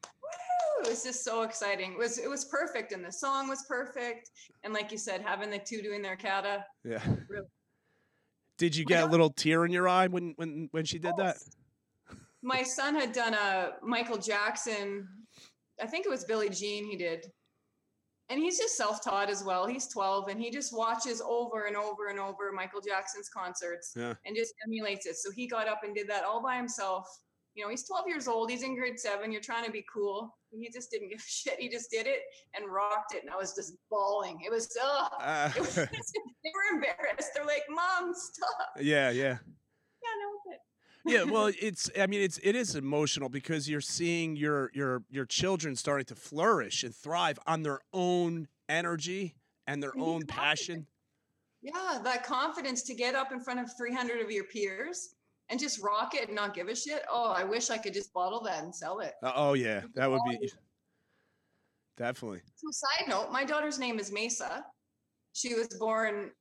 it 0.81 0.89
was 0.89 1.03
just 1.03 1.23
so 1.23 1.43
exciting. 1.43 1.93
It 1.93 1.97
was 1.97 2.17
it 2.17 2.29
was 2.29 2.45
perfect 2.45 2.91
and 2.91 3.03
the 3.03 3.11
song 3.11 3.47
was 3.47 3.63
perfect. 3.67 4.31
And 4.63 4.73
like 4.73 4.91
you 4.91 4.97
said, 4.97 5.21
having 5.21 5.49
the 5.49 5.59
two 5.59 5.81
doing 5.81 6.01
their 6.01 6.15
kata. 6.15 6.65
Yeah. 6.83 7.01
Really. 7.29 7.47
Did 8.57 8.75
you 8.75 8.85
get 8.85 9.03
a 9.03 9.07
little 9.07 9.29
tear 9.29 9.65
in 9.65 9.71
your 9.71 9.87
eye 9.87 10.07
when 10.07 10.33
when 10.37 10.69
when 10.71 10.85
she 10.85 10.97
did 10.97 11.13
that? 11.17 11.37
My 12.41 12.63
son 12.63 12.95
had 12.95 13.11
done 13.11 13.33
a 13.33 13.73
Michael 13.81 14.17
Jackson, 14.17 15.07
I 15.81 15.87
think 15.87 16.05
it 16.05 16.09
was 16.09 16.23
Billie 16.23 16.49
Jean 16.49 16.85
he 16.85 16.95
did. 16.95 17.31
And 18.29 18.39
he's 18.41 18.57
just 18.57 18.75
self-taught 18.75 19.29
as 19.29 19.43
well. 19.43 19.67
He's 19.67 19.87
12 19.87 20.29
and 20.29 20.41
he 20.41 20.49
just 20.49 20.75
watches 20.75 21.21
over 21.23 21.65
and 21.65 21.75
over 21.75 22.07
and 22.07 22.19
over 22.19 22.51
Michael 22.51 22.81
Jackson's 22.81 23.29
concerts 23.29 23.93
Yeah. 23.95 24.15
and 24.25 24.35
just 24.35 24.53
emulates 24.65 25.05
it. 25.05 25.15
So 25.17 25.29
he 25.31 25.47
got 25.47 25.67
up 25.67 25.81
and 25.83 25.93
did 25.93 26.07
that 26.09 26.23
all 26.23 26.41
by 26.41 26.57
himself. 26.57 27.07
You 27.53 27.63
know, 27.63 27.69
he's 27.69 27.87
12 27.87 28.07
years 28.07 28.27
old. 28.27 28.49
He's 28.49 28.63
in 28.63 28.75
grade 28.75 28.99
seven. 28.99 29.31
You're 29.31 29.41
trying 29.41 29.63
to 29.65 29.71
be 29.71 29.85
cool. 29.93 30.35
He 30.51 30.69
just 30.73 30.89
didn't 30.91 31.09
give 31.09 31.19
a 31.19 31.21
shit. 31.27 31.59
He 31.59 31.69
just 31.69 31.89
did 31.91 32.07
it 32.07 32.21
and 32.55 32.65
rocked 32.69 33.13
it. 33.13 33.21
And 33.23 33.29
I 33.31 33.35
was 33.37 33.53
just 33.53 33.75
bawling. 33.91 34.39
It 34.45 34.51
was, 34.51 34.75
ugh. 34.83 35.11
Uh, 35.21 35.51
It 35.55 35.59
was, 35.59 35.75
they 35.75 35.83
were 36.53 36.75
embarrassed. 36.75 37.29
They're 37.35 37.45
like, 37.45 37.63
Mom, 37.69 38.13
stop. 38.15 38.69
yeah, 38.81 39.11
yeah. 39.11 39.37
Yeah, 39.37 39.37
no, 39.37 39.37
but 39.37 39.54
Yeah, 41.05 41.23
well, 41.23 41.51
it's 41.61 41.89
I 41.99 42.07
mean 42.07 42.21
it's 42.21 42.39
it 42.43 42.55
is 42.55 42.75
emotional 42.75 43.29
because 43.29 43.69
you're 43.69 43.81
seeing 43.81 44.35
your 44.35 44.71
your 44.73 45.03
your 45.09 45.25
children 45.25 45.75
starting 45.75 46.05
to 46.05 46.15
flourish 46.15 46.83
and 46.83 46.95
thrive 46.95 47.37
on 47.45 47.63
their 47.63 47.79
own 47.93 48.47
energy 48.67 49.35
and 49.67 49.83
their 49.83 49.95
own 49.97 50.23
confident. 50.23 50.29
passion. 50.29 50.87
yeah, 51.61 51.99
that 52.03 52.23
confidence 52.23 52.81
to 52.83 52.95
get 52.95 53.15
up 53.15 53.31
in 53.31 53.39
front 53.39 53.59
of 53.59 53.69
300 53.77 54.21
of 54.21 54.31
your 54.31 54.45
peers 54.45 55.15
and 55.49 55.59
just 55.59 55.83
rock 55.83 56.15
it 56.15 56.27
and 56.27 56.35
not 56.35 56.55
give 56.55 56.69
a 56.69 56.75
shit. 56.75 57.03
Oh, 57.09 57.31
I 57.31 57.43
wish 57.43 57.69
I 57.69 57.77
could 57.77 57.93
just 57.93 58.11
bottle 58.11 58.41
that 58.41 58.63
and 58.63 58.73
sell 58.73 58.99
it. 58.99 59.13
Uh, 59.21 59.31
oh 59.35 59.53
yeah, 59.53 59.81
that 59.93 60.09
would 60.09 60.21
be 60.27 60.51
definitely. 61.97 62.41
So, 62.55 62.67
side 62.71 63.07
note, 63.07 63.31
my 63.31 63.43
daughter's 63.43 63.77
name 63.77 63.99
is 63.99 64.11
Maisa. 64.11 64.63
She 65.33 65.53
was 65.53 65.67
born 65.79 66.31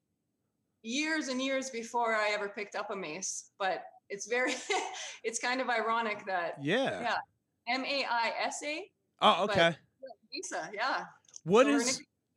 years 0.83 1.29
and 1.29 1.43
years 1.43 1.71
before 1.71 2.15
I 2.15 2.31
ever 2.31 2.49
picked 2.49 2.77
up 2.77 2.91
a 2.91 2.97
mace, 2.97 3.51
but 3.59 3.83
it's 4.09 4.27
very, 4.27 4.55
it's 5.25 5.39
kind 5.39 5.61
of 5.61 5.69
ironic 5.69 6.25
that 6.27 6.59
Yeah. 6.63 7.01
Yeah. 7.01 7.17
M 7.69 7.85
A 7.85 8.05
I 8.05 8.33
S 8.45 8.63
A 8.65 8.91
Oh, 9.23 9.45
okay. 9.45 9.77
Maisa. 10.35 10.69
Yeah. 10.73 11.05
What 11.45 11.65
So 11.67 11.71
is 11.77 12.01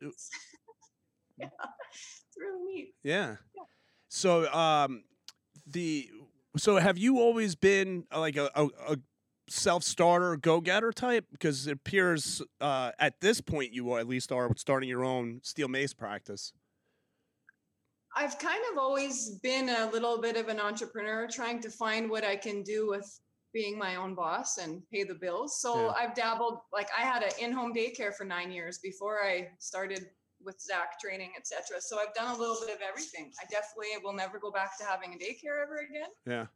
yeah, 1.38 1.48
it's 1.48 2.36
really 2.38 2.64
neat. 2.74 2.94
Yeah. 3.02 3.36
So 4.08 4.50
um 4.52 5.04
the 5.66 6.08
so 6.56 6.76
have 6.76 6.96
you 6.98 7.18
always 7.18 7.54
been 7.54 8.04
uh, 8.12 8.20
like 8.20 8.36
a, 8.36 8.50
a, 8.54 8.66
a 8.88 8.96
self-starter 9.50 10.36
go-getter 10.36 10.92
type 10.92 11.26
because 11.32 11.66
it 11.66 11.72
appears 11.72 12.42
uh 12.60 12.92
at 12.98 13.20
this 13.20 13.40
point 13.40 13.72
you 13.72 13.96
at 13.96 14.06
least 14.06 14.30
are 14.32 14.50
starting 14.56 14.88
your 14.88 15.04
own 15.04 15.40
steel 15.42 15.68
mace 15.68 15.94
practice. 15.94 16.52
I've 18.18 18.36
kind 18.40 18.62
of 18.72 18.78
always 18.78 19.38
been 19.44 19.68
a 19.68 19.88
little 19.90 20.20
bit 20.20 20.36
of 20.36 20.48
an 20.48 20.58
entrepreneur, 20.58 21.28
trying 21.28 21.60
to 21.60 21.70
find 21.70 22.10
what 22.10 22.24
I 22.24 22.34
can 22.34 22.64
do 22.64 22.88
with 22.88 23.08
being 23.52 23.78
my 23.78 23.94
own 23.94 24.16
boss 24.16 24.58
and 24.58 24.82
pay 24.90 25.04
the 25.04 25.14
bills. 25.14 25.60
So 25.60 25.86
Yeah. 25.86 25.92
I've 25.92 26.14
dabbled, 26.14 26.58
like 26.72 26.88
I 26.96 27.02
had 27.02 27.22
an 27.22 27.30
in-home 27.38 27.72
daycare 27.72 28.12
for 28.12 28.24
nine 28.24 28.50
years 28.50 28.78
before 28.78 29.22
I 29.22 29.52
started 29.60 30.10
with 30.40 30.60
Zach 30.60 30.98
training, 31.00 31.32
etc. 31.36 31.80
So 31.80 32.00
I've 32.00 32.12
done 32.14 32.34
a 32.34 32.38
little 32.38 32.58
bit 32.60 32.74
of 32.74 32.80
everything. 32.82 33.32
I 33.40 33.44
definitely 33.46 33.88
will 34.02 34.12
never 34.12 34.40
go 34.40 34.50
back 34.50 34.76
to 34.78 34.84
having 34.84 35.14
a 35.14 35.16
daycare 35.16 35.62
ever 35.62 35.76
again. 35.88 36.10
Yeah. 36.26 36.46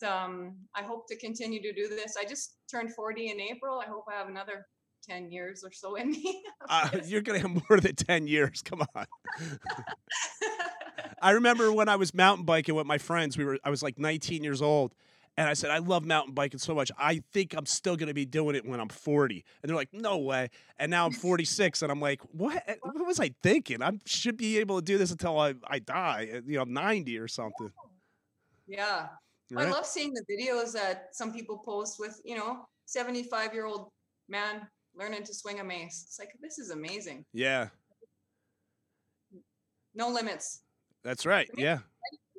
But, 0.00 0.08
um, 0.08 0.56
I 0.76 0.82
hope 0.82 1.08
to 1.08 1.16
continue 1.16 1.60
to 1.62 1.72
do 1.72 1.88
this. 1.88 2.16
I 2.16 2.24
just 2.24 2.58
turned 2.70 2.94
40 2.94 3.30
in 3.30 3.40
April. 3.40 3.80
I 3.80 3.86
hope 3.86 4.04
I 4.08 4.14
have 4.14 4.28
another 4.28 4.66
10 5.08 5.30
years 5.30 5.64
or 5.64 5.72
so 5.72 5.94
in 5.96 6.10
me. 6.10 6.42
Uh, 6.68 6.88
you're 7.04 7.22
going 7.22 7.40
to 7.40 7.48
have 7.48 7.62
more 7.68 7.80
than 7.80 7.94
10 7.94 8.28
years. 8.28 8.62
Come 8.62 8.82
on. 8.94 9.06
I 11.22 11.32
remember 11.32 11.72
when 11.72 11.88
I 11.88 11.96
was 11.96 12.14
mountain 12.14 12.44
biking 12.44 12.76
with 12.76 12.86
my 12.86 12.98
friends, 12.98 13.36
we 13.36 13.44
were 13.44 13.58
I 13.64 13.70
was 13.70 13.82
like 13.82 13.98
19 13.98 14.44
years 14.44 14.62
old. 14.62 14.94
And 15.36 15.48
I 15.48 15.54
said, 15.54 15.70
I 15.70 15.78
love 15.78 16.04
mountain 16.04 16.34
biking 16.34 16.58
so 16.60 16.74
much. 16.74 16.92
I 16.98 17.22
think 17.32 17.54
I'm 17.54 17.66
still 17.66 17.96
going 17.96 18.08
to 18.08 18.14
be 18.14 18.26
doing 18.26 18.54
it 18.54 18.64
when 18.64 18.80
I'm 18.80 18.88
40. 18.90 19.44
And 19.62 19.68
they're 19.68 19.76
like, 19.76 19.88
no 19.92 20.18
way. 20.18 20.50
And 20.78 20.90
now 20.90 21.04
I'm 21.06 21.12
46. 21.28 21.82
And 21.82 21.90
I'm 21.90 22.00
like, 22.00 22.20
what? 22.32 22.62
What 22.82 23.06
was 23.06 23.18
I 23.18 23.34
thinking? 23.42 23.82
I 23.82 23.92
should 24.04 24.36
be 24.36 24.58
able 24.58 24.76
to 24.76 24.84
do 24.84 24.98
this 24.98 25.10
until 25.10 25.38
I, 25.38 25.54
I 25.66 25.78
die, 25.80 26.42
you 26.46 26.58
know, 26.58 26.64
90 26.64 27.18
or 27.18 27.28
something. 27.28 27.72
yeah. 28.66 29.08
I 29.56 29.64
love 29.64 29.84
seeing 29.84 30.14
the 30.14 30.24
videos 30.32 30.72
that 30.72 31.08
some 31.12 31.32
people 31.32 31.58
post 31.58 31.98
with, 31.98 32.18
you 32.24 32.36
know, 32.36 32.64
75 32.86 33.52
year 33.52 33.66
old 33.66 33.88
man 34.28 34.66
learning 34.94 35.24
to 35.24 35.34
swing 35.34 35.60
a 35.60 35.64
mace. 35.64 36.04
It's 36.06 36.18
like, 36.18 36.30
this 36.40 36.58
is 36.58 36.70
amazing. 36.70 37.24
Yeah. 37.32 37.68
no 39.94 40.08
limits. 40.08 40.62
That's 41.04 41.26
right. 41.26 41.48
Yeah. 41.56 41.78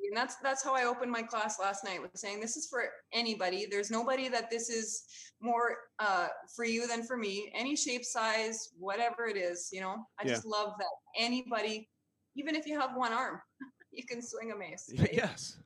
And 0.10 0.18
that's 0.18 0.36
that's 0.44 0.63
how 0.63 0.76
I 0.76 0.84
opened 0.84 1.12
my 1.12 1.24
class 1.24 1.60
last 1.60 1.84
night 1.84 2.02
with 2.02 2.12
saying 2.16 2.39
this 2.39 2.56
is 2.56 2.68
for 2.70 2.84
anybody. 3.13 3.66
There's 3.70 3.89
nobody 3.89 4.28
that 4.30 4.50
this 4.52 4.70
is 4.70 5.04
more 5.42 5.78
uh, 6.00 6.28
for 6.56 6.66
you 6.66 6.88
than 6.88 7.04
for 7.04 7.18
me. 7.18 7.52
Any 7.56 7.76
shape, 7.76 8.04
size, 8.06 8.70
whatever 8.78 9.26
it 9.26 9.38
is, 9.38 9.70
you 9.72 9.82
know. 9.82 10.06
I 10.20 10.24
Yeah. 10.26 10.34
just 10.34 10.46
love 10.46 10.74
that 10.78 10.88
anybody, 11.18 11.89
even 12.36 12.56
if 12.56 12.68
you 12.68 12.80
have 12.80 12.92
one 12.96 13.12
arm, 13.12 13.42
you 13.92 14.04
can 14.06 14.22
swing 14.22 14.52
a 14.52 14.56
mace. 14.56 14.88
right? 15.00 15.10
Yes. 15.13 15.58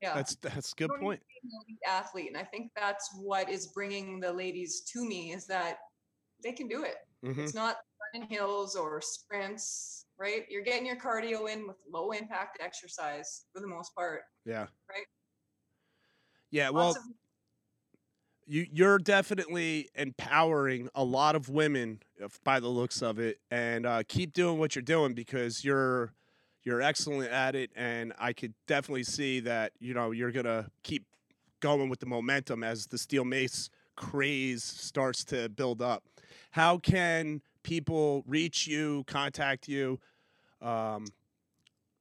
Yeah. 0.00 0.14
That's 0.14 0.36
that's 0.36 0.72
a 0.72 0.76
good 0.76 0.90
point. 1.00 1.20
athlete, 1.86 2.28
and 2.28 2.36
I 2.36 2.44
think 2.44 2.70
that's 2.76 3.10
what 3.18 3.50
is 3.50 3.68
bringing 3.68 4.20
the 4.20 4.32
ladies 4.32 4.82
to 4.92 5.04
me 5.04 5.32
is 5.32 5.46
that 5.48 5.78
they 6.42 6.52
can 6.52 6.68
do 6.68 6.84
it. 6.84 6.96
hmm 7.24 7.40
It's 7.40 7.54
not 7.54 7.76
running 8.14 8.28
hills 8.28 8.76
or 8.76 9.00
sprints, 9.00 10.06
right? 10.18 10.44
You're 10.48 10.62
getting 10.64 10.86
your 10.86 10.96
cardio 10.96 11.50
in 11.52 11.66
with 11.66 11.76
low 11.92 12.10
impact 12.12 12.58
exercise 12.60 13.44
for 13.52 13.60
the 13.60 13.68
most 13.68 13.94
part. 13.94 14.22
Yeah. 14.44 14.66
Right. 14.88 15.06
Yeah. 16.50 16.70
Well, 16.70 16.90
of 16.90 16.96
you 18.46 18.66
you're 18.72 18.98
definitely 18.98 19.88
empowering 19.94 20.88
a 20.94 21.04
lot 21.04 21.36
of 21.36 21.48
women 21.48 22.00
if- 22.16 22.42
by 22.42 22.58
the 22.60 22.68
looks 22.68 23.02
of 23.02 23.18
it 23.18 23.38
and 23.50 23.86
uh, 23.86 24.02
keep 24.08 24.32
doing 24.32 24.58
what 24.58 24.74
you're 24.74 24.82
doing 24.82 25.14
because 25.14 25.64
you're 25.64 26.12
you're 26.64 26.82
excellent 26.82 27.30
at 27.30 27.54
it 27.54 27.70
and 27.76 28.12
i 28.18 28.32
could 28.32 28.52
definitely 28.66 29.04
see 29.04 29.40
that 29.40 29.72
you 29.78 29.94
know 29.94 30.10
you're 30.10 30.32
gonna 30.32 30.68
keep 30.82 31.04
going 31.60 31.88
with 31.88 32.00
the 32.00 32.06
momentum 32.06 32.64
as 32.64 32.86
the 32.86 32.98
steel 32.98 33.24
mace 33.24 33.70
craze 33.96 34.64
starts 34.64 35.24
to 35.24 35.48
build 35.50 35.80
up 35.80 36.02
how 36.50 36.78
can 36.78 37.40
people 37.62 38.24
reach 38.26 38.66
you 38.66 39.04
contact 39.06 39.68
you 39.68 39.98
um, 40.62 41.06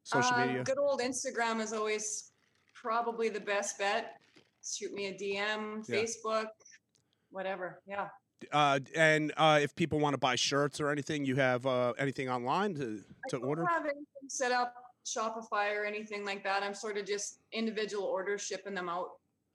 social 0.03 0.35
uh, 0.35 0.45
media 0.45 0.63
Good 0.63 0.77
old 0.79 0.99
Instagram 1.01 1.61
is 1.61 1.73
always 1.73 2.31
probably 2.73 3.29
the 3.29 3.39
best 3.39 3.77
bet. 3.77 4.19
Shoot 4.65 4.93
me 4.93 5.07
a 5.07 5.13
DM, 5.13 5.87
Yeah. 5.87 5.95
Facebook, 5.95 6.47
whatever. 7.31 7.81
Yeah. 7.87 8.07
uh, 8.51 8.79
and 8.95 9.33
uh, 9.37 9.59
if 9.61 9.75
people 9.75 9.99
want 9.99 10.13
to 10.13 10.17
buy 10.17 10.35
shirts 10.35 10.79
or 10.79 10.89
anything 10.89 11.25
you 11.25 11.35
have 11.35 11.65
uh, 11.65 11.93
anything 11.97 12.29
online 12.29 12.73
to, 12.75 13.37
order? 13.37 13.63
I 13.63 13.73
to 13.73 13.73
don't 13.73 13.83
have 13.83 13.83
anything 13.83 14.03
set 14.27 14.51
up 14.51 14.73
Shopify 15.05 15.75
or 15.75 15.85
anything 15.85 16.25
like 16.25 16.43
that. 16.43 16.63
I'm 16.63 16.73
sort 16.73 16.97
of 16.97 17.05
just 17.05 17.39
individual 17.51 18.05
orders 18.05 18.41
shipping 18.41 18.73
them 18.73 18.89
out. 18.89 19.09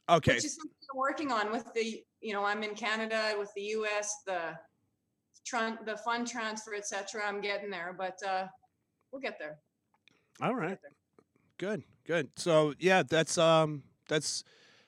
okay 0.09 0.35
which 0.35 0.45
is 0.45 0.57
something 0.57 0.77
I'm 0.93 0.99
working 0.99 1.33
on 1.33 1.51
with 1.51 1.73
the, 1.75 2.03
you 2.21 2.33
know, 2.33 2.45
I'm 2.45 2.63
in 2.63 2.75
Canada 2.75 3.35
with 3.39 3.51
the 3.55 3.63
US, 3.79 4.23
the 4.27 4.57
tran- 5.47 5.85
the 5.85 5.97
fund 5.97 6.27
transfer, 6.27 6.75
etc. 6.75 7.23
I'm 7.27 7.41
getting 7.41 7.71
there, 7.71 7.95
but 7.97 8.19
uh, 8.27 8.47
we'll 9.13 9.23
get 9.23 9.39
there. 9.39 9.59
All 10.41 10.55
right. 10.55 10.69
We'll 10.71 10.79
there. 10.83 10.91
Good. 11.59 11.83
Good. 12.07 12.31
So 12.37 12.75
yeah, 12.79 13.03
that's 13.03 13.39
um 13.39 13.83
that's 14.09 14.45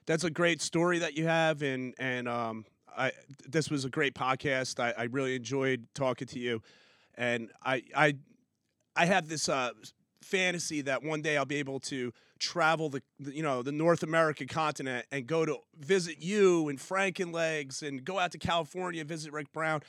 that's 0.06 0.24
a 0.24 0.30
great 0.30 0.60
story 0.60 0.98
that 0.98 1.16
you 1.16 1.26
have 1.26 1.62
and 1.62 1.94
and 1.98 2.28
um 2.28 2.64
I 2.96 3.12
this 3.46 3.70
was 3.70 3.84
a 3.84 3.90
great 3.90 4.14
podcast. 4.14 4.80
I, 4.80 4.92
I 4.96 5.04
really 5.04 5.36
enjoyed 5.36 5.86
talking 5.94 6.26
to 6.28 6.38
you. 6.38 6.62
And 7.16 7.50
I 7.64 7.82
I 7.94 8.16
I 8.94 9.06
have 9.06 9.28
this 9.28 9.48
uh 9.48 9.70
fantasy 10.22 10.82
that 10.82 11.02
one 11.02 11.22
day 11.22 11.36
I'll 11.36 11.44
be 11.44 11.56
able 11.56 11.78
to 11.80 12.12
travel 12.38 12.90
the, 12.90 13.02
you 13.20 13.42
know 13.42 13.62
the 13.62 13.72
North 13.72 14.02
American 14.02 14.46
continent 14.46 15.06
and 15.10 15.26
go 15.26 15.46
to 15.46 15.56
visit 15.78 16.16
you 16.20 16.68
and 16.68 16.78
Frankenlegs 16.78 17.22
and 17.22 17.32
Legs 17.32 17.82
and 17.82 18.04
go 18.04 18.18
out 18.18 18.32
to 18.32 18.38
California 18.38 19.04
visit 19.04 19.32
Rick 19.32 19.52
Brown. 19.52 19.82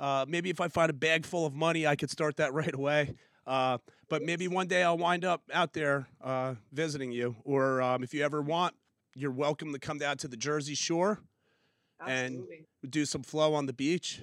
Uh, 0.00 0.24
maybe 0.26 0.48
if 0.48 0.60
I 0.62 0.68
find 0.68 0.88
a 0.88 0.94
bag 0.94 1.26
full 1.26 1.44
of 1.44 1.54
money, 1.54 1.86
I 1.86 1.94
could 1.94 2.10
start 2.10 2.38
that 2.38 2.52
right 2.54 2.74
away. 2.74 3.14
Uh, 3.46 3.78
but 4.08 4.22
maybe 4.22 4.48
one 4.48 4.66
day 4.66 4.82
I'll 4.82 4.98
wind 4.98 5.24
up 5.24 5.42
out 5.52 5.72
there 5.74 6.08
uh, 6.22 6.54
visiting 6.72 7.12
you. 7.12 7.36
Or 7.44 7.82
um, 7.82 8.02
if 8.02 8.14
you 8.14 8.24
ever 8.24 8.40
want, 8.40 8.74
you're 9.14 9.30
welcome 9.30 9.72
to 9.72 9.78
come 9.78 9.98
down 9.98 10.16
to 10.18 10.28
the 10.28 10.36
Jersey 10.36 10.74
Shore, 10.74 11.20
And- 12.04 12.44
do 12.88 13.04
some 13.04 13.22
flow 13.22 13.54
on 13.54 13.66
the 13.66 13.72
beach. 13.74 14.22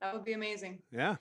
That 0.00 0.14
would 0.14 0.24
be 0.24 0.32
amazing. 0.32 0.78
Yeah. 0.90 1.16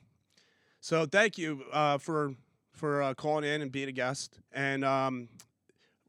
So 0.80 1.06
thank 1.06 1.38
you 1.38 1.64
uh, 1.74 1.98
for 1.98 2.34
for 2.74 3.02
uh, 3.02 3.14
calling 3.16 3.44
in 3.44 3.64
and 3.64 3.72
being 3.72 3.90
a 3.90 3.92
guest. 3.92 4.40
And 4.52 4.86
um, 4.86 5.30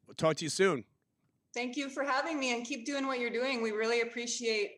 we'll 0.06 0.14
talk 0.14 0.36
to 0.36 0.44
you 0.44 0.50
soon. 0.50 0.84
Thank 1.54 1.76
you 1.78 1.88
for 1.88 2.04
having 2.04 2.38
me 2.38 2.54
and 2.54 2.66
keep 2.66 2.84
doing 2.84 3.06
what 3.06 3.18
you're 3.20 3.30
doing. 3.30 3.62
We 3.62 3.70
really 3.70 4.02
appreciate 4.02 4.77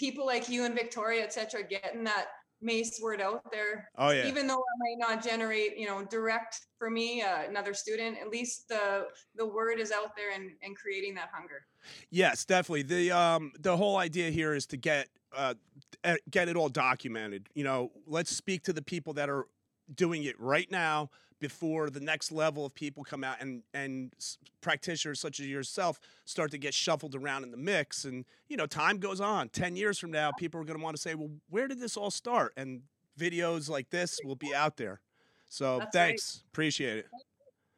people 0.00 0.24
like 0.24 0.48
you 0.48 0.64
and 0.64 0.74
Victoria, 0.74 1.22
etc., 1.22 1.62
getting 1.62 2.02
that 2.04 2.28
mace 2.62 2.98
word 3.02 3.20
out 3.20 3.42
there. 3.52 3.90
Oh 3.98 4.10
yeah. 4.10 4.26
Even 4.26 4.46
though 4.46 4.58
it 4.58 4.98
might 4.98 5.08
not 5.08 5.22
generate, 5.22 5.76
you 5.76 5.86
know, 5.86 6.04
direct 6.04 6.60
for 6.78 6.90
me, 6.90 7.22
uh, 7.22 7.42
another 7.48 7.74
student, 7.74 8.16
at 8.20 8.28
least 8.28 8.68
the 8.68 9.06
the 9.36 9.46
word 9.46 9.78
is 9.78 9.92
out 9.92 10.16
there 10.16 10.32
and, 10.32 10.52
and 10.62 10.76
creating 10.76 11.14
that 11.14 11.28
hunger. 11.32 11.66
Yes, 12.10 12.44
definitely. 12.44 12.82
The 12.82 13.12
um 13.12 13.52
the 13.60 13.76
whole 13.76 13.98
idea 13.98 14.30
here 14.30 14.54
is 14.54 14.66
to 14.66 14.76
get 14.76 15.08
uh 15.36 15.54
eh, 16.02 16.16
get 16.30 16.48
it 16.48 16.56
all 16.56 16.70
documented. 16.70 17.48
You 17.54 17.64
know, 17.64 17.92
let's 18.06 18.34
speak 18.34 18.64
to 18.64 18.72
the 18.72 18.82
people 18.82 19.12
that 19.14 19.28
are 19.28 19.46
doing 19.94 20.24
it 20.24 20.38
right 20.40 20.70
now 20.70 21.10
before 21.40 21.90
the 21.90 22.00
next 22.00 22.30
level 22.30 22.64
of 22.64 22.74
people 22.74 23.02
come 23.02 23.24
out 23.24 23.36
and 23.40 23.62
and 23.74 24.12
practitioners 24.60 25.18
such 25.18 25.40
as 25.40 25.46
yourself 25.46 25.98
start 26.24 26.50
to 26.50 26.58
get 26.58 26.74
shuffled 26.74 27.14
around 27.14 27.42
in 27.42 27.50
the 27.50 27.56
mix 27.56 28.04
and 28.04 28.24
you 28.48 28.56
know 28.56 28.66
time 28.66 28.98
goes 28.98 29.20
on. 29.20 29.48
10 29.48 29.76
years 29.76 29.98
from 29.98 30.10
now 30.10 30.30
people 30.32 30.60
are 30.60 30.64
going 30.64 30.78
to 30.78 30.82
want 30.84 30.94
to 30.94 31.02
say 31.02 31.14
well 31.14 31.30
where 31.48 31.66
did 31.66 31.80
this 31.80 31.96
all 31.96 32.10
start? 32.10 32.52
And 32.56 32.82
videos 33.18 33.68
like 33.68 33.90
this 33.90 34.18
will 34.24 34.36
be 34.36 34.54
out 34.54 34.76
there. 34.76 35.00
So 35.48 35.78
That's 35.80 35.92
thanks. 35.92 36.44
Appreciate 36.52 36.98
it. 36.98 37.06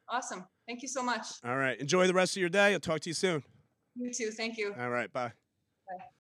Awesome. 0.09 0.45
Thank 0.67 0.81
you 0.81 0.87
so 0.87 1.01
much. 1.01 1.25
all 1.43 1.57
right. 1.57 1.79
Enjoy 1.79 2.07
the 2.07 2.13
rest 2.13 2.35
of 2.35 2.41
your 2.41 2.49
day. 2.49 2.73
I'll 2.73 2.79
talk 2.79 2.99
to 3.01 3.09
you 3.09 3.15
soon. 3.15 3.43
You 3.95 4.11
too. 4.11 4.31
Thank 4.31 4.57
you. 4.57 4.75
all 4.79 4.89
right. 4.89 5.11
Bye 5.11 5.33